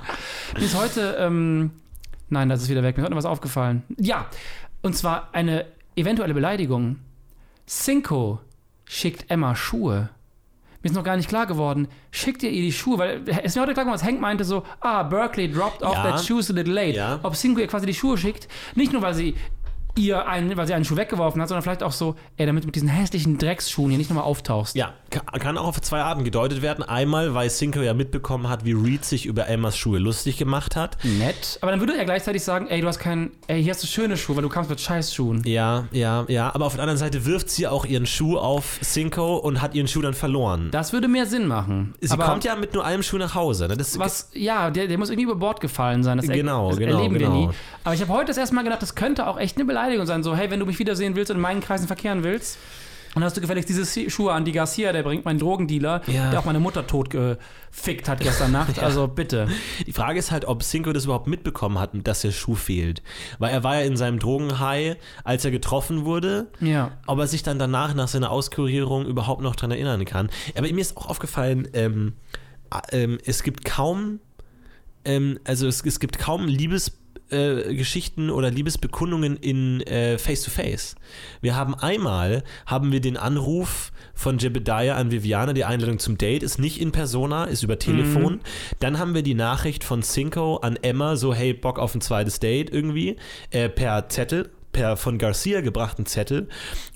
[0.59, 1.71] Ist heute, ähm,
[2.29, 3.83] nein, das ist wieder weg, mir ist heute noch was aufgefallen.
[3.97, 4.25] Ja,
[4.81, 5.65] und zwar eine
[5.95, 6.97] eventuelle Beleidigung.
[7.67, 8.39] Cinco
[8.85, 10.09] schickt Emma Schuhe.
[10.83, 12.97] Mir ist noch gar nicht klar geworden, schickt ihr ihr die Schuhe?
[12.99, 15.95] Weil es ist mir heute klar geworden, was Hank meinte so, ah, Berkeley dropped off
[15.95, 16.03] Ja.
[16.11, 16.95] that shoes a little late.
[16.95, 17.19] Ja.
[17.23, 19.35] Ob Cinco ihr quasi die Schuhe schickt, nicht nur, weil sie
[19.97, 22.67] ihr einen, weil sie einen Schuh weggeworfen hat, sondern vielleicht auch so, ey, damit du
[22.67, 24.75] mit diesen hässlichen Drecksschuhen hier nicht nochmal auftauchst.
[24.75, 26.83] Ja, ka- kann auch auf zwei Arten gedeutet werden.
[26.83, 30.97] Einmal, weil Cinco ja mitbekommen hat, wie Reed sich über Emmas Schuhe lustig gemacht hat.
[31.03, 31.57] nett.
[31.61, 34.17] Aber dann würde er gleichzeitig sagen, ey, du hast keinen, ey, hier hast du schöne
[34.17, 35.41] Schuhe, weil du kamst mit Scheißschuhen.
[35.45, 36.53] Ja, ja, ja.
[36.53, 39.87] Aber auf der anderen Seite wirft sie auch ihren Schuh auf Cinco und hat ihren
[39.87, 40.69] Schuh dann verloren.
[40.71, 41.93] Das würde mehr Sinn machen.
[42.01, 43.67] sie Aber kommt ja mit nur einem Schuh nach Hause.
[43.67, 43.77] Ne?
[43.77, 46.17] Das, was, ja, der, der muss irgendwie über Bord gefallen sein.
[46.17, 47.47] Das, er- Genau, das genau, erleben wir genau.
[47.47, 47.49] nie.
[47.83, 50.23] Aber ich habe heute das erste Mal gedacht, das könnte auch echt eine Beleidigung sein.
[50.23, 52.57] So, hey, wenn du mich wiedersehen willst und in meinen Kreisen verkehren willst,
[53.13, 54.45] dann hast du gefälligst diese Schuhe an.
[54.45, 56.29] Die Garcia, der bringt meinen Drogendealer, Ja.
[56.29, 58.77] der auch meine Mutter tot gefickt hat gestern Nacht.
[58.83, 59.47] Also bitte.
[59.87, 63.01] Die Frage ist halt, ob Cinco das überhaupt mitbekommen hat, dass der Schuh fehlt.
[63.39, 66.47] Weil er war ja in seinem Drogenhigh, als er getroffen wurde.
[66.59, 66.91] Ja.
[67.07, 70.29] Ob er sich dann danach, nach seiner Auskurierung, überhaupt noch daran erinnern kann.
[70.55, 72.13] Aber mir ist auch aufgefallen, ähm,
[72.91, 74.19] äh, ähm, es gibt kaum,
[75.05, 76.45] ähm, also es, es gibt kaum
[77.29, 80.95] Liebesgeschichten äh, Geschichten oder Liebesbekundungen in äh, Face-to-Face.
[81.41, 86.43] Wir haben einmal, haben wir den Anruf von Jebediah an Viviana, die Einladung zum Date
[86.43, 88.39] ist nicht in Persona, ist über Telefon.
[88.79, 92.39] Dann haben wir die Nachricht von Cinco an Emma, so hey, Bock auf ein zweites
[92.39, 93.17] Date irgendwie,
[93.51, 96.47] äh, per Zettel, per von Garcia gebrachten Zettel.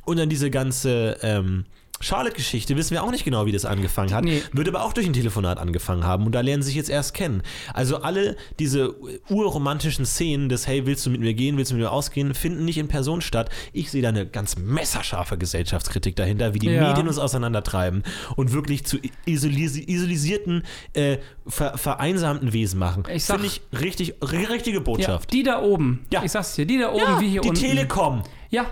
[0.05, 1.65] Und dann diese ganze ähm,
[2.01, 4.23] Charlotte-Geschichte wissen wir auch nicht genau, wie das angefangen hat.
[4.23, 4.41] Nee.
[4.53, 7.13] Wird aber auch durch ein Telefonat angefangen haben und da lernen sie sich jetzt erst
[7.13, 7.41] kennen.
[7.73, 8.95] Also alle diese
[9.29, 12.65] urromantischen Szenen des Hey, willst du mit mir gehen, willst du mit mir ausgehen, finden
[12.65, 13.49] nicht in Person statt.
[13.73, 16.87] Ich sehe da eine ganz messerscharfe Gesellschaftskritik dahinter, wie die Ja.
[16.89, 18.03] Medien uns auseinandertreiben
[18.35, 23.03] und wirklich zu isolis isolisierten, äh, ver vereinsamten Wesen machen.
[23.13, 24.83] Ich sag- Finde ich richtig, richtige ja.
[24.83, 25.31] Botschaft.
[25.33, 26.05] Die da oben.
[26.11, 26.23] Ja.
[26.23, 27.61] Ich sag's dir, die da oben, Ja, wie hier die unten.
[27.61, 28.23] Telekom.
[28.49, 28.65] Ja,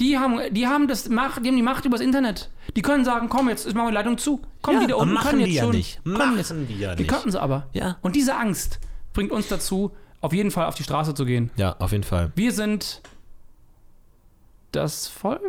[0.00, 2.50] die haben, die haben das Macht, die haben die Macht übers Internet.
[2.76, 4.42] Die können sagen, komm, jetzt ist mal die Leitung zu.
[4.62, 5.72] Komm, Ja, die da oben machen können die jetzt ja schon.
[5.74, 6.04] nicht.
[6.04, 6.54] Machen jetzt.
[6.68, 7.10] die ja Die nicht.
[7.12, 7.68] könnten sie aber.
[7.72, 7.96] Ja.
[8.02, 8.78] Und diese Angst
[9.14, 11.50] bringt uns dazu, auf jeden Fall auf die Straße zu gehen.
[11.56, 12.32] Ja, auf jeden Fall.
[12.34, 13.00] Wir sind
[14.72, 15.40] das Volk.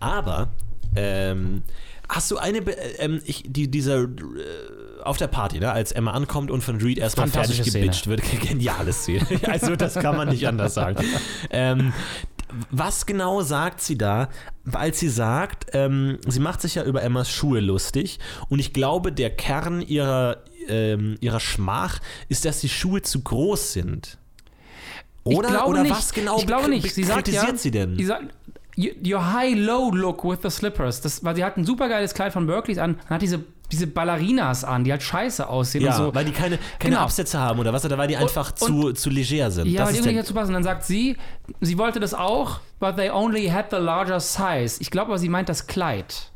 [0.00, 0.48] Aber
[0.96, 1.62] ähm,
[2.08, 4.08] hast du eine, Be äh, ähm, ich, die, dieser äh,
[5.02, 8.92] auf der Party, ne, als Emma ankommt und von Reed erstmal fertig gebitcht wird, geniale
[8.92, 9.26] Szene.
[9.46, 11.02] Also das kann man nicht anders sagen.
[11.50, 11.92] Ähm,
[12.70, 14.28] was genau sagt sie da?
[14.72, 18.18] Als sie sagt, ähm, sie macht sich ja über Emmas Schuhe lustig
[18.48, 20.38] und ich glaube, der Kern ihrer,
[20.68, 24.18] ähm, ihrer Schmach ist, dass die Schuhe zu groß sind.
[25.24, 25.94] Oder, ich glaube oder nicht.
[25.94, 26.94] was genau ich glaube nicht.
[26.94, 27.96] Sie sagt kritisiert ja, sie denn?
[27.96, 28.34] Sie sagt,
[28.78, 31.00] Your high-low look with the slippers.
[31.00, 34.84] Das, weil sie hat ein supergeiles Kleid von Berkeleys an, hat diese, diese Ballerinas an,
[34.84, 36.14] die halt scheiße aussehen ja, und so.
[36.14, 37.02] weil die keine, keine Genau.
[37.02, 39.66] Absätze haben oder was, oder weil die einfach zu, zu leger sind.
[39.68, 40.48] Ja, das weil die irgendwie der, dazu passen.
[40.48, 41.16] Und dann sagt sie,
[41.60, 44.80] sie wollte das auch, but they only had the larger size.
[44.80, 46.32] Ich glaube aber, sie meint das Kleid.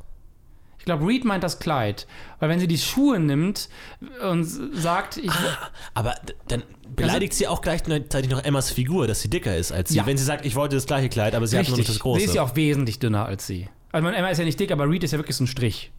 [0.78, 2.08] Ich glaube, Reed meint das Kleid.
[2.40, 3.68] Weil wenn sie die Schuhe nimmt
[4.28, 5.30] und sagt, ich,
[5.94, 6.64] aber d- dann
[6.96, 9.98] beleidigt sie auch gleichzeitig noch Emmas Figur, dass sie dicker ist als sie.
[9.98, 10.06] Ja.
[10.06, 12.18] Wenn sie sagt, ich wollte das gleiche Kleid, aber sie hat nur nicht das große.
[12.20, 13.68] sie ist ja auch wesentlich dünner als sie.
[13.92, 15.92] Also Emma ist ja nicht dick, aber Reed ist ja wirklich so ein Strich.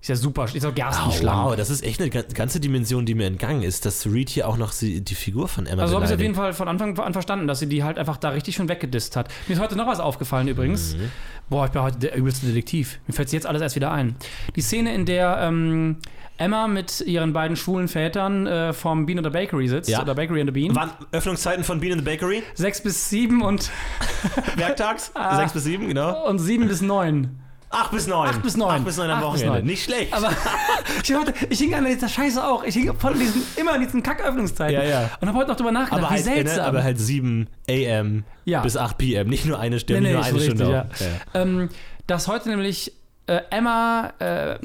[0.00, 1.44] Ist ja super, ist auch gerstenschlank.
[1.50, 4.48] wow, das ist echt eine ga- ganze Dimension, die mir entgangen ist, dass Reed hier
[4.48, 6.98] auch noch sie, die Figur von Emma Also habe ich auf jeden Fall von Anfang
[6.98, 9.28] an verstanden, dass sie die halt einfach da richtig schon weggedisst hat.
[9.46, 10.94] Mir ist heute noch was aufgefallen übrigens.
[10.96, 11.10] Mhm.
[11.50, 12.98] Boah, ich bin heute der übelste Detektiv.
[13.06, 14.16] Mir fällt jetzt alles erst wieder ein.
[14.56, 15.96] Die Szene, in der ähm,
[16.38, 20.00] Emma mit ihren beiden schwulen Vätern äh, vom Bean oder Bakery sitzt, Ja.
[20.00, 20.74] oder Bakery and the Bean.
[20.74, 22.42] Wann Öffnungszeiten von Bean in the Bakery?
[22.54, 23.70] Sechs bis sieben und,
[24.56, 25.10] Werktags?
[25.14, 25.36] Ah.
[25.36, 26.26] Sechs bis sieben, genau.
[26.26, 27.38] und sieben bis neun.
[27.72, 28.28] Acht bis neun.
[28.28, 28.70] Acht bis neun.
[28.70, 29.66] Acht bis neun am Acht bis Wochenende.
[29.66, 30.12] Nicht schlecht.
[30.12, 30.30] Aber
[31.04, 32.64] ich, heute, ich hing an dieser Scheiße auch.
[32.64, 34.74] Ich hing von diesen, immer an diesen Kacköffnungszeiten.
[34.74, 35.10] Ja, ja.
[35.20, 36.56] Und habe heute noch drüber nachgedacht, aber, wie halt, äh, seltsam.
[36.56, 38.60] ne, aber halt 7 am Ja.
[38.62, 39.28] bis 8 pm.
[39.28, 40.84] Nicht nur eine Stunde, Nee, nee, nicht nur eine ist Stunde.
[40.90, 41.34] richtig, auch.
[41.34, 41.40] Ja.
[41.42, 41.68] ähm,
[42.08, 42.92] dass heute nämlich
[43.28, 44.58] äh, Emma äh,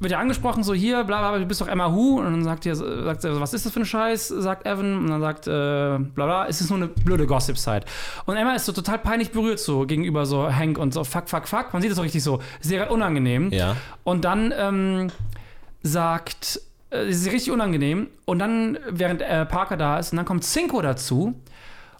[0.00, 2.18] wird ja angesprochen, so hier, bla bla, du bist doch Emma Hu.
[2.18, 4.96] Und dann sagt, ihr, sagt sie, was ist das für ein Scheiß, sagt Evan.
[4.98, 7.84] Und dann sagt, äh, bla bla, es ist nur eine blöde Gossip-Site.
[8.26, 11.48] Und Emma ist so total peinlich berührt so gegenüber so Hank und so fuck, fuck,
[11.48, 11.72] fuck.
[11.72, 13.50] Man sieht das so richtig so, sehr unangenehm.
[13.52, 13.76] Ja.
[14.04, 15.08] Und dann ähm,
[15.82, 18.08] sagt, äh, es ist richtig unangenehm.
[18.24, 21.34] Und dann, während äh, Parker da ist, und dann kommt Cinco dazu.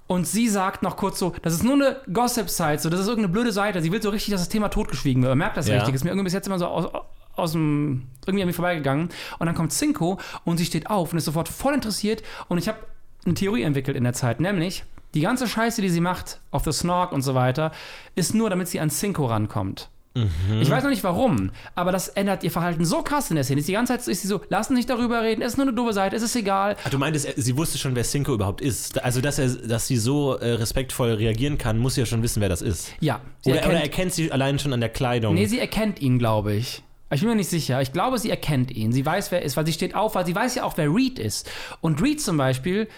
[0.06, 3.30] Und sie sagt noch kurz so, das ist nur eine Gossip-Site, so, das ist irgendeine
[3.30, 3.82] blöde Seite.
[3.82, 5.30] Sie will so richtig, dass das Thema totgeschwiegen wird.
[5.30, 5.74] Man merkt das Ja.
[5.76, 5.94] richtig.
[5.94, 6.86] Ist mir irgendwie bis jetzt immer so aus,
[7.38, 9.08] aus dem, irgendwie an mir vorbeigegangen.
[9.38, 12.22] Und dann kommt Cinco und sie steht auf und ist sofort voll interessiert.
[12.48, 12.78] Und ich habe
[13.24, 14.84] eine Theorie entwickelt in der Zeit, nämlich
[15.14, 17.72] die ganze Scheiße, die sie macht auf The Snork und so weiter,
[18.14, 19.88] ist nur, damit sie an Cinco rankommt.
[20.60, 23.62] Ich weiß noch nicht warum, aber das ändert ihr Verhalten so krass in der Szene.
[23.62, 25.76] Die ganze Zeit ist sie so, lass uns nicht darüber reden, es ist nur eine
[25.76, 26.76] doofe Seite, es ist egal.
[26.84, 29.00] Ach, du meintest, sie wusste schon, wer Cinco überhaupt ist.
[29.04, 32.40] Also, dass, er, dass sie so äh, respektvoll reagieren kann, muss sie ja schon wissen,
[32.40, 32.90] wer das ist.
[32.98, 35.34] Ja, Oder, erkennt, oder erkennt sie allein schon an der Kleidung.
[35.34, 36.82] nee, sie erkennt ihn, glaube ich.
[37.10, 37.80] Ich bin mir nicht sicher.
[37.80, 38.92] Ich glaube, sie erkennt ihn.
[38.92, 40.88] Sie weiß, wer er ist, weil sie steht auf, weil sie weiß ja auch, wer
[40.92, 41.50] Reed ist.
[41.80, 42.88] Und Reed zum Beispiel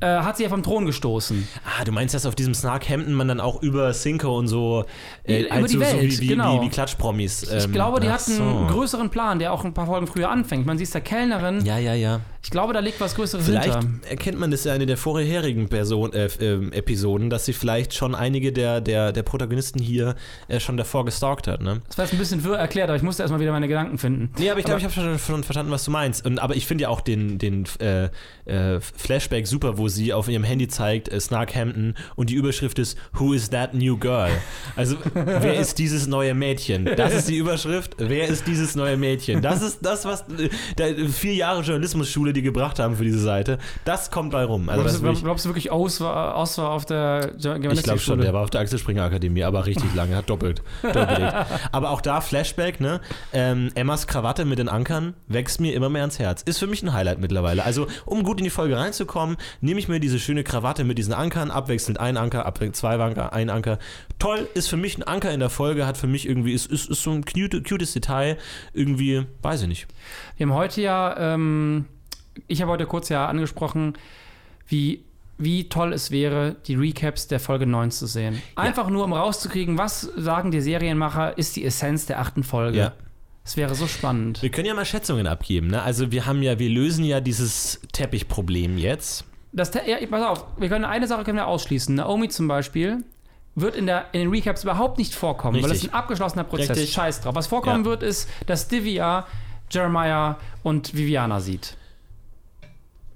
[0.00, 1.48] äh, hat sie ja vom Thron gestoßen.
[1.64, 4.84] Ah, du meinst, dass auf diesem Snark-Hemden man dann auch über Cinco und so
[5.24, 6.60] äh, Über halt die so, so Welt, wie, wie, genau.
[6.60, 7.44] wie, wie Klatschpromis.
[7.44, 8.66] Ich ähm, glaube, die hat einen so.
[8.74, 10.66] größeren Plan, der auch ein paar Folgen früher anfängt.
[10.66, 11.64] Man sieht der Kellnerin.
[11.64, 12.20] Ja, ja, ja.
[12.46, 14.08] Ich glaube, da liegt was Größeres Vielleicht hinter.
[14.08, 18.14] erkennt man das ja eine der vorherigen Person, äh, ähm, Episoden, dass sie vielleicht schon
[18.14, 20.14] einige der, der, der Protagonisten hier
[20.46, 21.82] äh, schon davor gestalkt hat, ne?
[21.88, 24.30] Das war jetzt ein bisschen wirr erklärt, aber ich musste erstmal wieder meine Gedanken finden.
[24.38, 26.24] Nee, aber ich glaube, ich habe schon, schon verstanden, was du meinst.
[26.24, 28.10] Und, aber ich finde ja auch den, den äh,
[28.44, 32.78] äh, Flashback super, wo sie auf ihrem Handy zeigt, äh, Snark Hampton, und die Überschrift
[32.78, 34.30] ist Who is that new girl?
[34.76, 36.88] Also, wer ist dieses neue Mädchen?
[36.96, 37.96] Das ist die Überschrift.
[37.98, 39.42] Wer ist dieses neue Mädchen?
[39.42, 43.58] Das ist das, was äh, der, vier Jahre Journalismusschule die gebracht haben für diese Seite.
[43.84, 44.68] Das kommt bei rum.
[44.68, 47.98] Also, das glaubst, wirklich, glaubst du wirklich, Aus war, Aus war auf der ich glaube
[47.98, 51.34] schon, der war auf der Axel Springer Akademie, aber richtig lange, hat doppelt, doppelt.
[51.72, 53.00] Aber auch da Flashback, ne?
[53.32, 56.42] Ähm, Emmas Krawatte mit den Ankern wächst mir immer mehr ans Herz.
[56.42, 57.64] Ist für mich ein Highlight mittlerweile.
[57.64, 61.14] Also, um gut in die Folge reinzukommen, nehme ich mir diese schöne Krawatte mit diesen
[61.14, 63.78] Ankern, abwechselnd ein Anker, abwechselnd zwei Anker, ein Anker.
[64.18, 66.90] Toll, ist für mich ein Anker in der Folge, hat für mich irgendwie, ist, ist,
[66.90, 68.36] ist so ein cute, cutes Detail.
[68.72, 69.86] Irgendwie, weiß ich nicht.
[70.36, 71.86] Wir haben heute ja, ähm,
[72.46, 73.94] ich habe heute kurz ja angesprochen,
[74.68, 75.04] wie,
[75.38, 78.40] wie toll es wäre, die Recaps der Folge 9 zu sehen.
[78.54, 82.78] Einfach nur, um rauszukriegen, was sagen die Serienmacher, ist die Essenz der achten Folge.
[82.78, 82.92] Ja.
[83.44, 84.42] Es wäre so spannend.
[84.42, 85.80] Wir können ja mal Schätzungen abgeben, ne?
[85.82, 89.24] Also, wir haben ja, wir lösen ja dieses Teppichproblem jetzt.
[89.52, 91.94] Das, ja, pass auf, wir können eine Sache können wir ausschließen.
[91.94, 93.04] Naomi zum Beispiel
[93.54, 95.88] wird in, der, in den Recaps überhaupt nicht vorkommen, weil das Richtig.
[95.88, 96.70] ist ein abgeschlossener Prozess.
[96.70, 96.92] Richtig.
[96.92, 97.34] Scheiß drauf.
[97.36, 97.90] Was vorkommen Ja.
[97.90, 99.26] wird, ist, dass Divya,
[99.70, 101.76] Jeremiah und Viviana sieht.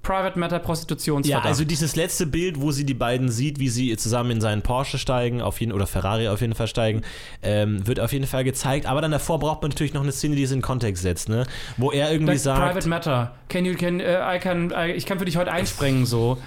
[0.03, 1.45] Private Matter Ja, Prostitutionsverdacht.
[1.45, 4.97] also dieses letzte Bild, wo sie die beiden sieht, wie sie zusammen in seinen Porsche
[4.97, 7.03] steigen, auf jeden oder Ferrari auf jeden Fall steigen,
[7.43, 8.87] ähm, wird auf jeden Fall gezeigt.
[8.87, 11.45] Aber dann davor braucht man natürlich noch eine Szene, die es in Kontext setzt, ne?
[11.77, 13.35] Wo er irgendwie Like sagt, Private Matter.
[13.49, 16.37] Can you, can, uh, I can, I, ich kann für dich heute einspringen, so.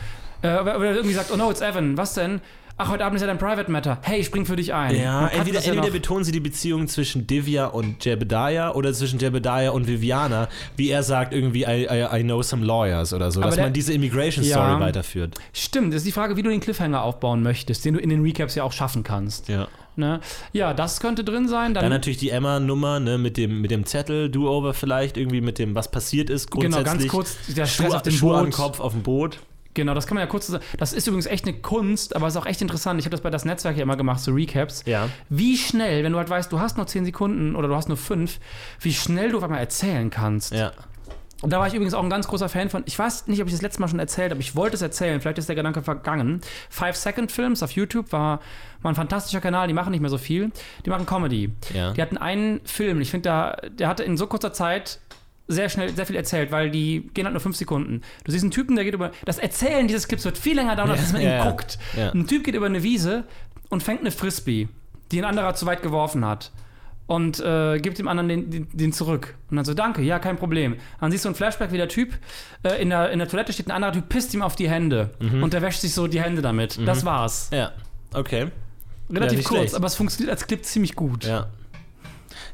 [0.43, 1.97] Äh, oder irgendwie sagt, oh no, it's Evan.
[1.97, 2.41] Was denn?
[2.77, 3.99] Ach, heute Abend ist ja dein Private Matter.
[4.03, 4.97] Hey, ich spring für dich ein.
[4.97, 9.71] ja, entweder, ja entweder betonen sie die Beziehung zwischen Divya und Jebediah oder zwischen Jebediah
[9.71, 13.51] und Viviana, wie er sagt irgendwie, I, I, I know some lawyers oder so, Aber
[13.51, 14.57] dass der- man diese Immigration Ja.
[14.67, 15.37] Story weiterführt.
[15.53, 18.23] Stimmt, das ist die Frage, wie du den Cliffhanger aufbauen möchtest, den du in den
[18.23, 19.47] Recaps ja auch schaffen kannst.
[19.49, 19.69] Ja.
[19.95, 20.19] Ne?
[20.53, 21.75] Ja, das könnte drin sein.
[21.75, 25.61] Dann, Dann natürlich die Emma-Nummer, ne, mit dem, mit dem Zettel, Do-Over vielleicht, irgendwie mit
[25.61, 26.99] dem, was passiert ist, genau, grundsätzlich.
[27.03, 28.43] ganz kurz, der Stress Schuhe, auf dem Schuhe Boot.
[28.47, 29.39] am Kopf auf dem Boot.
[29.75, 30.65] Genau, das kann man ja kurz sagen.
[30.79, 33.01] Das ist übrigens echt eine Kunst, aber es ist auch echt interessant.
[33.01, 34.85] Ich habe das bei das Netzwerk ja immer gemacht, so Recaps.
[34.87, 35.09] Ja.
[35.29, 37.97] Wie schnell, wenn du halt weißt, du hast nur 10 Sekunden oder du hast nur
[37.97, 38.39] 5,
[38.81, 40.55] wie schnell du auf einmal erzählen kannst.
[40.55, 40.73] Ja.
[41.45, 42.85] Und da war ich übrigens auch ein ganz großer Fan von.
[42.87, 44.41] Ich weiß nicht, ob ich das letzte Mal schon erzählt habe.
[44.41, 45.21] Ich wollte es erzählen.
[45.21, 46.41] Vielleicht ist der Gedanke vergangen.
[46.71, 48.41] Five Second Films auf YouTube war,
[48.81, 49.69] war ein fantastischer Kanal.
[49.69, 50.53] Die machen nicht mehr so viel.
[50.87, 51.53] Die machen Comedy.
[51.75, 51.93] Ja.
[51.93, 53.03] Die hatten einen Film.
[53.03, 55.01] Ich finde, der, der hatte in so kurzer Zeit
[55.47, 58.03] sehr schnell sehr viel erzählt, weil die gehen halt nur fünf Sekunden.
[58.25, 59.11] Du siehst einen Typen, der geht über.
[59.25, 61.51] Das Erzählen dieses Clips wird viel länger dauern, als man ihn ja, ja.
[61.51, 61.79] guckt.
[61.97, 62.13] Ja.
[62.13, 63.25] Ein Typ geht über eine Wiese
[63.69, 64.69] und fängt eine Frisbee,
[65.13, 66.51] die ein anderer zu weit geworfen hat.
[67.07, 69.35] Und äh, gibt dem anderen den, den, den zurück.
[69.51, 70.77] Und dann so, danke, ja, kein Problem.
[71.01, 72.15] Dann siehst du ein Flashback, wie der Typ
[72.63, 75.11] äh, in, der, in der Toilette steht, ein anderer Typ pisst ihm auf die Hände.
[75.21, 75.43] Mhm.
[75.43, 76.79] Und der wäscht sich so die Hände damit.
[76.87, 77.51] Das war's.
[77.53, 77.73] Ja.
[78.15, 78.47] Okay.
[79.11, 79.75] Relativ kurz, schlecht.
[79.75, 81.27] aber es funktioniert als Clip ziemlich gut.
[81.27, 81.49] Ja.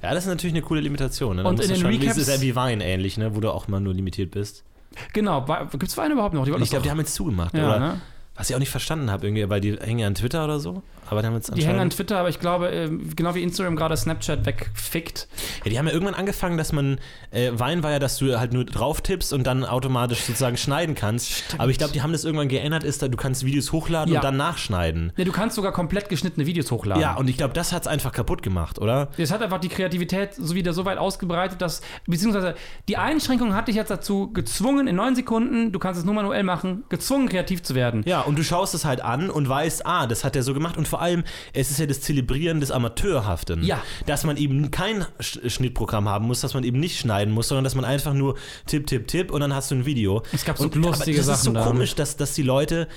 [0.02, 1.36] Ja, das ist natürlich eine coole Limitation.
[1.36, 1.44] Ne?
[1.44, 3.34] Und in den schon, Recaps- Das ist ja wie Wein ähnlich, ne?
[3.36, 4.64] wo du auch mal nur limitiert bist.
[5.12, 6.46] Genau, gibt es Weine überhaupt noch?
[6.46, 7.78] Ich glaube, die haben jetzt zugemacht, ja, oder?
[7.78, 8.00] ne?
[8.34, 10.82] Was ich auch nicht verstanden habe, irgendwie, weil die hängen ja an Twitter oder so.
[11.10, 14.46] Aber jetzt Die hängen an Twitter, aber ich glaube, ähm, genau wie Instagram gerade Snapchat
[14.46, 15.28] wegfickt.
[15.64, 16.98] Ja, die haben ja irgendwann angefangen, dass man,
[17.30, 20.94] äh, Wein war ja, dass du halt nur drauf tippst und dann automatisch sozusagen schneiden
[20.94, 21.42] kannst.
[21.58, 24.20] Aber ich glaube, die haben das irgendwann geändert, ist du kannst Videos hochladen Ja.
[24.20, 25.12] und dann nachschneiden.
[25.16, 27.02] Ja, du kannst sogar komplett geschnittene Videos hochladen.
[27.02, 29.08] Ja, und ich glaube, das hat es einfach kaputt gemacht, oder?
[29.16, 32.54] Das hat einfach die Kreativität so wieder so weit ausgebreitet, dass, beziehungsweise
[32.88, 36.42] die Einschränkung hat dich jetzt dazu gezwungen, in neun Sekunden, du kannst es nur manuell
[36.42, 38.02] machen, gezwungen, kreativ zu werden.
[38.06, 40.76] Ja, und du schaust es halt an und weißt, ah, das hat er so gemacht.
[40.76, 43.62] Und vor allem, es ist ja das Zelebrieren des Amateurhaften.
[43.62, 43.82] Ja.
[44.06, 47.64] Dass man eben kein Sch Schnittprogramm haben muss, dass man eben nicht schneiden muss, sondern
[47.64, 48.36] dass man einfach nur
[48.66, 50.22] tipp, tipp, tipp und dann hast du ein Video.
[50.32, 51.64] Es gab so und, lustige aber das ist so Sachen da.
[51.64, 52.88] komisch, dass, dass die Leute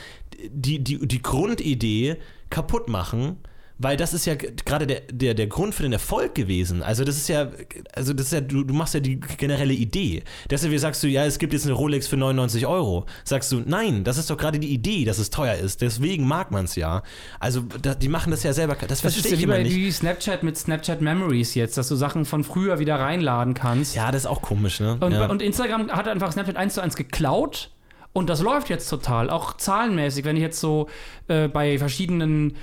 [0.49, 2.17] die, die, die Grundidee
[2.49, 3.37] kaputt machen.
[3.79, 6.83] Weil das ist ja gerade der, der, der Grund für den Erfolg gewesen.
[6.83, 7.49] Also das ist ja,
[7.93, 10.23] also das ist ja, du, du machst ja die generelle Idee.
[10.49, 13.05] Deshalb sagst du, ja, es gibt jetzt eine Rolex für 99 Euro.
[13.23, 15.81] Sagst du, nein, das ist doch gerade die Idee, dass es teuer ist.
[15.81, 17.01] Deswegen mag man es ja.
[17.39, 18.75] Also da, die machen das ja selber.
[18.75, 19.75] Das, Das ist verstehe ja ich wie immer bei nicht.
[19.75, 23.95] wie Snapchat mit Snapchat Memories jetzt, dass du Sachen von früher wieder reinladen kannst.
[23.95, 24.97] Ja, das ist auch komisch, ne?
[24.99, 25.25] Und, ja.
[25.25, 27.71] und Instagram hat einfach Snapchat 1 zu 1 geklaut
[28.13, 30.23] und das läuft jetzt total, auch zahlenmäßig.
[30.23, 30.87] Wenn ich jetzt so
[31.27, 32.55] äh, bei verschiedenen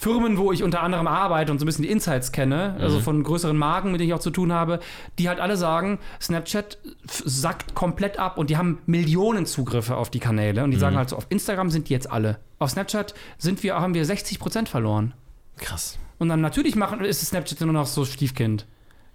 [0.00, 2.82] Firmen, wo ich unter anderem arbeite und so ein bisschen die Insights kenne, Mhm.
[2.84, 4.78] also von größeren Marken, mit denen ich auch zu tun habe,
[5.18, 10.20] die halt alle sagen, Snapchat sackt komplett ab und die haben Millionen Zugriffe auf die
[10.20, 10.80] Kanäle und die Mhm.
[10.80, 12.38] sagen halt so, auf Instagram sind die jetzt alle.
[12.58, 15.14] Auf Snapchat sind wir, haben wir 60% verloren.
[15.58, 15.98] Krass.
[16.18, 18.66] Und dann natürlich machen, ist Snapchat nur noch so Stiefkind.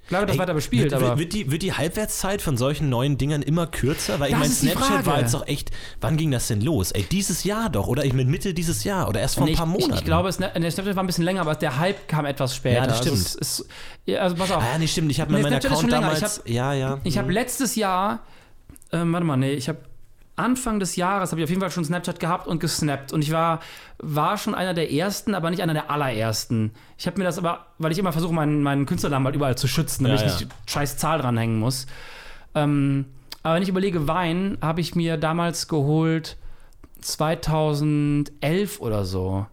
[0.08, 1.18] Klar wird das Ey, weiter bespielt, wird, aber.
[1.18, 4.20] Wird die, wird die Halbwertszeit von solchen neuen Dingern immer kürzer?
[4.20, 5.06] Weil ich Das meine, ist die Snapchat Frage.
[5.06, 5.72] war jetzt doch echt.
[6.02, 6.92] Wann ging das denn los?
[6.92, 7.88] Ey, dieses Jahr doch.
[7.88, 9.08] Oder ich meine Mitte dieses Jahr.
[9.08, 9.94] Oder erst vor ein Nee, paar ich, Monaten.
[9.94, 12.56] ich, ich glaube, es, der Snapchat war ein bisschen länger, aber der Hype kam etwas
[12.56, 12.82] später.
[12.82, 13.26] Ja, das Also, stimmt.
[13.26, 13.66] es ist,
[14.06, 14.62] ja, also pass auf.
[14.62, 15.10] Ah, ja, nee, stimmt.
[15.12, 16.12] Ich habe Nee, meinen Account schon länger.
[16.14, 16.42] Ich damals.
[16.46, 17.00] ja, ja.
[17.06, 18.20] Ich habe letztes Jahr,
[18.92, 19.80] ähm, warte mal, nee, ich habe
[20.36, 23.14] Anfang des Jahres habe ich auf jeden Fall schon Snapchat gehabt und gesnappt.
[23.14, 23.60] Und ich war,
[24.00, 26.72] war schon einer der ersten, aber nicht einer der allerersten.
[26.98, 29.68] Ich habe mir das aber, weil ich immer versuche, meinen, meinen Künstlernamen halt überall zu
[29.68, 30.40] schützen, damit Ja, ich ja.
[30.40, 31.86] nicht die scheiß Zahl dranhängen muss.
[32.56, 33.06] Ähm,
[33.44, 36.38] aber wenn ich überlege, Wein habe ich mir damals geholt
[37.02, 39.46] 2011 oder so.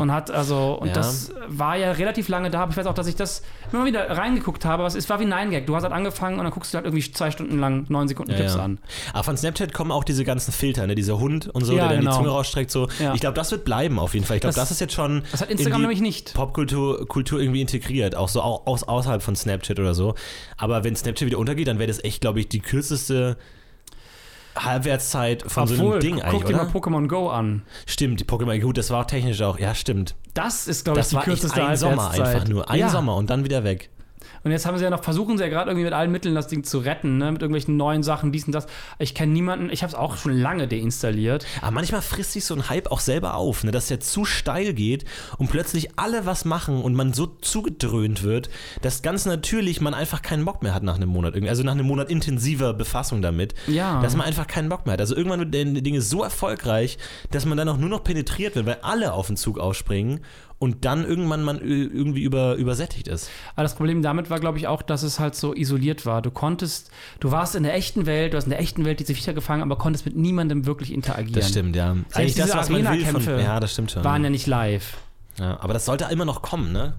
[0.00, 0.94] Und hat also, und Ja.
[0.94, 3.42] das war ja relativ lange da, aber ich weiß auch, dass ich das
[3.72, 5.66] immer wieder reingeguckt habe, aber es, war wie ein Gag.
[5.66, 8.32] Du hast halt angefangen und dann guckst du halt irgendwie zwei Stunden lang neun Sekunden
[8.32, 8.62] Ja, Clips ja.
[8.64, 8.78] an.
[9.14, 10.94] Aber von Snapchat kommen auch diese ganzen Filter, ne?
[10.94, 12.10] Dieser Hund und so, Ja, der dann genau.
[12.12, 12.70] die Zunge rausstreckt.
[12.70, 12.88] So.
[13.14, 14.36] Ich glaube, das wird bleiben auf jeden Fall.
[14.36, 15.22] Ich glaube, Das- das, ist jetzt schon.
[15.32, 16.34] Das hat in Instagram nämlich nicht.
[16.34, 20.14] Popkultur Kultur irgendwie integriert, auch so au- aus, außerhalb von Snapchat oder so.
[20.58, 23.36] Aber wenn Snapchat wieder untergeht, dann wäre das echt, glaube ich, die kürzeste
[24.56, 26.66] Halbwertszeit von so einem Ding guck eigentlich, dir mal?
[26.66, 27.62] Pokémon Go an.
[27.86, 30.14] Stimmt, die Pokémon, gut, das war auch technisch auch, ja, stimmt.
[30.34, 32.68] Das ist, glaube ich, Das die war echt kürzeste ein Sommer einfach nur.
[32.70, 32.88] Ein ja.
[32.88, 33.90] Sommer und dann wieder weg.
[34.44, 36.48] Und jetzt haben sie ja noch, versuchen sie ja gerade irgendwie mit allen Mitteln das
[36.48, 37.32] Ding zu retten, ne?
[37.32, 38.66] mit irgendwelchen neuen Sachen, dies und das.
[38.98, 41.46] Ich kenne niemanden, ich habe es auch schon lange deinstalliert.
[41.60, 44.74] Aber manchmal frisst sich so ein Hype auch selber auf, ne, dass der zu steil
[44.74, 45.04] geht
[45.38, 48.50] und plötzlich alle was machen und man so zugedröhnt wird,
[48.80, 51.34] dass ganz natürlich man einfach keinen Bock mehr hat nach einem Monat.
[51.48, 53.54] Also nach einem Monat intensiver Befassung damit.
[53.66, 54.00] Ja.
[54.00, 55.00] Dass man einfach keinen Bock mehr hat.
[55.00, 56.98] Also irgendwann wird der Ding so erfolgreich,
[57.30, 60.20] dass man dann auch nur noch penetriert wird, weil alle auf den Zug aufspringen
[60.62, 63.28] und dann irgendwann man irgendwie über, übersättigt ist.
[63.56, 66.22] Aber das Problem damit war, glaube ich, auch, dass es halt so isoliert war.
[66.22, 69.12] Du konntest, du warst in der echten Welt, du hast in der echten Welt diese
[69.12, 71.32] Viecher gefangen, aber konntest mit niemandem wirklich interagieren.
[71.32, 71.96] Das stimmt, ja.
[72.12, 72.92] Eigentlich das, diese was man will von.
[72.92, 74.04] Arena-Kämpfe Ja, das stimmt schon.
[74.04, 74.98] Waren ja nicht live.
[75.40, 76.94] Ja, aber das sollte immer noch kommen, ne?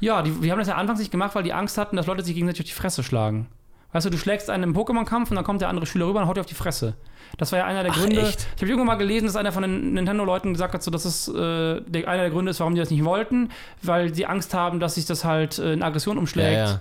[0.00, 2.22] Ja, die, die haben das ja anfangs nicht gemacht, weil die Angst hatten, dass Leute
[2.22, 3.46] sich gegenseitig auf die Fresse schlagen.
[3.92, 6.28] Weißt du, du schlägst einen im Pokémon-Kampf und dann kommt der andere Schüler rüber und
[6.28, 6.94] haut dir auf die Fresse.
[7.38, 8.20] Das war ja einer der Ach, Gründe.
[8.22, 8.46] echt?
[8.56, 11.26] Ich habe irgendwann mal gelesen, dass einer von den Nintendo-Leuten gesagt hat, so, dass es
[11.28, 13.50] äh, der, einer der Gründe ist, warum die das nicht wollten,
[13.82, 16.52] weil sie Angst haben, dass sich das halt äh, in Aggression umschlägt.
[16.52, 16.80] Ja, ja.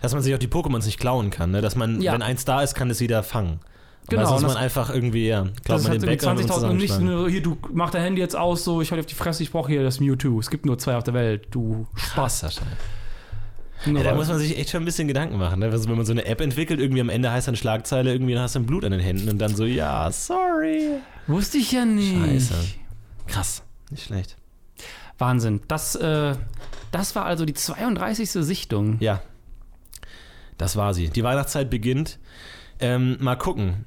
[0.00, 1.60] Dass man sich auch die Pokémons nicht klauen kann, ne?
[1.60, 2.12] Dass man, Ja.
[2.12, 3.60] wenn eins da ist, kann es jeder fangen.
[4.08, 7.28] Genau, Weil sonst man einfach irgendwie, ja, ist man den und 20.000 und nicht nur,
[7.28, 9.50] hier, du mach dein Handy jetzt aus, so, ich hau dir auf die Fresse, ich
[9.50, 10.38] brauche hier das Mewtwo.
[10.38, 12.14] Es gibt nur zwei auf der Welt, du Spaß.
[12.40, 12.64] Krasser Scheiß.
[13.86, 15.60] Ja, da muss man sich echt schon ein bisschen Gedanken machen.
[15.60, 15.66] Ne?
[15.66, 18.42] Also wenn man so eine App entwickelt, irgendwie am Ende heißt dann Schlagzeile, irgendwie dann
[18.42, 21.00] hast du Blut an den Händen und dann so, ja, sorry.
[21.26, 22.14] Wusste ich ja nicht.
[22.14, 22.54] Scheiße.
[23.26, 23.62] Krass.
[23.90, 24.36] Nicht schlecht.
[25.18, 25.60] Wahnsinn.
[25.68, 26.34] Das, äh,
[26.90, 28.30] das war also die 32.
[28.30, 28.96] Sichtung.
[29.00, 29.22] Ja.
[30.58, 31.08] Das war sie.
[31.08, 32.18] Die Weihnachtszeit beginnt.
[32.80, 33.86] Ähm, mal gucken,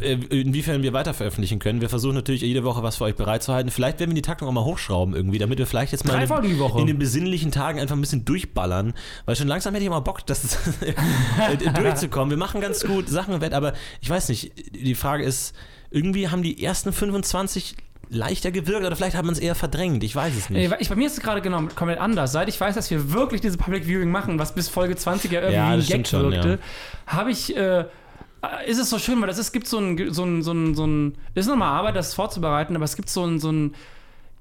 [0.00, 1.80] inwiefern wir weiter veröffentlichen können.
[1.80, 3.70] Wir versuchen natürlich jede Woche was für euch bereitzuhalten.
[3.70, 6.78] Vielleicht werden wir die Taktung auch mal hochschrauben irgendwie, damit wir vielleicht jetzt mal in,
[6.78, 8.94] in den besinnlichen Tagen einfach ein bisschen durchballern.
[9.24, 12.30] Weil schon langsam hätte ich mal Bock, das äh, durchzukommen.
[12.30, 15.54] Wir machen ganz gut Sachen im Bett, aber ich weiß nicht, die Frage ist,
[15.90, 17.76] irgendwie haben die ersten 25
[18.10, 20.02] leichter gewirkt oder vielleicht hat man es eher verdrängt.
[20.04, 20.70] Ich weiß es nicht.
[20.70, 22.32] Nee, ich, bei mir ist es gerade genau komplett anders.
[22.32, 25.40] Seit ich weiß, dass wir wirklich diese Public Viewing machen, was bis Folge 20 ja
[25.40, 26.58] irgendwie Ja, ein Gag schon, wirkte,
[27.06, 27.12] ja.
[27.12, 27.56] habe ich.
[27.56, 27.84] Äh,
[28.66, 30.86] ist es so schön, weil das ist, gibt so ein, so ein, so ein, so
[30.86, 33.74] ein, ist nochmal Arbeit, das vorzubereiten, aber es gibt so ein, so ein,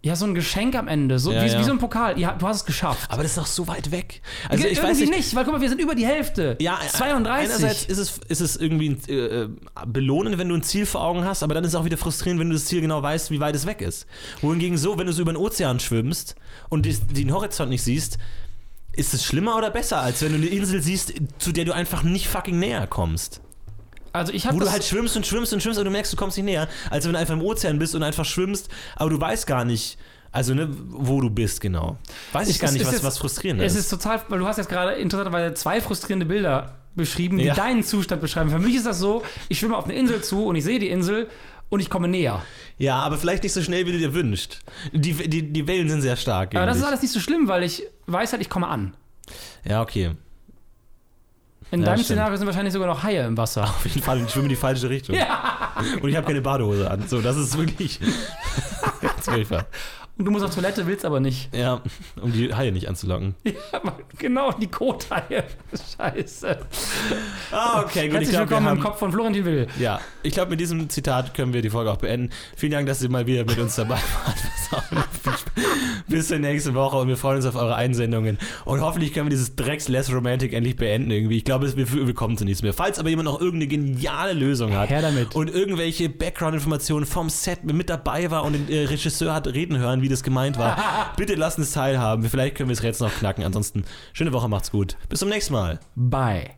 [0.06, 1.60] ja, so ein Geschenk am Ende, so, Ja, wie, ja.
[1.60, 2.20] wie so ein Pokal.
[2.20, 3.10] Ja, du hast es geschafft.
[3.10, 4.22] aber das ist doch so weit weg.
[4.49, 6.58] Also ich irgendwie weiß nicht, nicht, weil guck mal, wir sind über die Hälfte.
[6.60, 7.32] Ja, 32.
[7.49, 9.47] Einerseits ist es, ist es irgendwie äh,
[9.88, 12.41] belohnend, wenn du ein Ziel vor Augen hast, aber dann ist es auch wieder frustrierend,
[12.41, 14.06] wenn du das Ziel genau weißt, wie weit es weg ist.
[14.41, 16.36] Wohingegen so, wenn du so über den Ozean schwimmst
[16.68, 18.18] und die- den Horizont nicht siehst,
[18.91, 22.04] ist es schlimmer oder besser, als wenn du eine Insel siehst, zu der du einfach
[22.04, 23.39] nicht fucking näher kommst?
[24.14, 26.18] Also ich habe Wo du halt schwimmst und schwimmst und schwimmst und du merkst, du
[26.18, 29.20] kommst nicht näher, als wenn du einfach im Ozean bist und einfach schwimmst, aber du
[29.20, 29.97] weißt gar nicht,
[30.32, 31.97] also ne, wo du bist genau.
[32.32, 33.80] Weiß ich Es gar ist- nicht, was, ist- was frustrierend es ist.
[33.80, 37.55] ist total, weil du hast jetzt gerade interessanterweise zwei frustrierende Bilder beschrieben, die Ja.
[37.55, 38.51] deinen Zustand beschreiben.
[38.51, 40.89] Für mich ist das so, ich schwimme auf eine Insel zu und ich sehe die
[40.89, 41.28] Insel
[41.70, 42.43] und ich komme näher.
[42.78, 44.59] Ja, aber vielleicht nicht so schnell, wie du dir wünschst.
[44.91, 46.53] Die, die, die Wellen sind sehr stark.
[46.55, 48.93] Aber das ist alles nicht so schlimm, weil ich weiß halt, ich komme an.
[49.68, 50.11] Ja, okay.
[51.74, 52.05] In Ja, deinem stimmt.
[52.05, 53.63] Szenario sind wahrscheinlich sogar noch Haie im Wasser.
[53.63, 55.15] Auf jeden Fall, ich schwimme in die falsche Richtung.
[56.01, 57.07] Und ich habe keine Badehose an.
[57.07, 57.99] So, das ist wirklich
[59.01, 59.65] ganz furchtbar.
[60.16, 61.49] Und du musst auf Toilette, willst aber nicht.
[61.55, 61.82] Ja,
[62.22, 63.34] um die Haie nicht anzulocken.
[63.74, 63.82] Ja,
[64.20, 65.43] genau, die Kothaie.
[65.97, 66.59] Scheiße.
[67.51, 68.22] Ah, okay, gut.
[68.22, 69.68] Ich Herzlich glaube, wir willkommen im haben, Kopf von Florentin Will.
[69.80, 72.30] ja, ich glaube, mit diesem Zitat können wir die Folge auch beenden.
[72.55, 73.95] Vielen Dank, dass ihr mal wieder mit uns dabei
[74.26, 74.84] wart.
[76.07, 78.38] Bis zur nächsten Woche und wir freuen uns auf eure Einsendungen.
[78.66, 81.38] Und hoffentlich können wir dieses Drecks Less Romantic endlich beenden irgendwie.
[81.38, 82.74] Ich glaube, wir, wir kommen zu nichts mehr.
[82.74, 85.34] Falls aber jemand noch irgendeine geniale Lösung hat Her damit.
[85.36, 90.01] und irgendwelche Background-Informationen vom Set mit dabei war und den äh, Regisseur hat reden hören,
[90.04, 90.78] wie das gemeint war,
[91.18, 92.24] bitte lasst uns teilhaben.
[92.30, 93.43] Vielleicht können wir es jetzt noch knacken.
[93.43, 94.97] Ansonsten, schöne Woche, macht's gut.
[95.10, 95.80] Bis zum nächsten Mal.
[95.95, 96.51] Bye.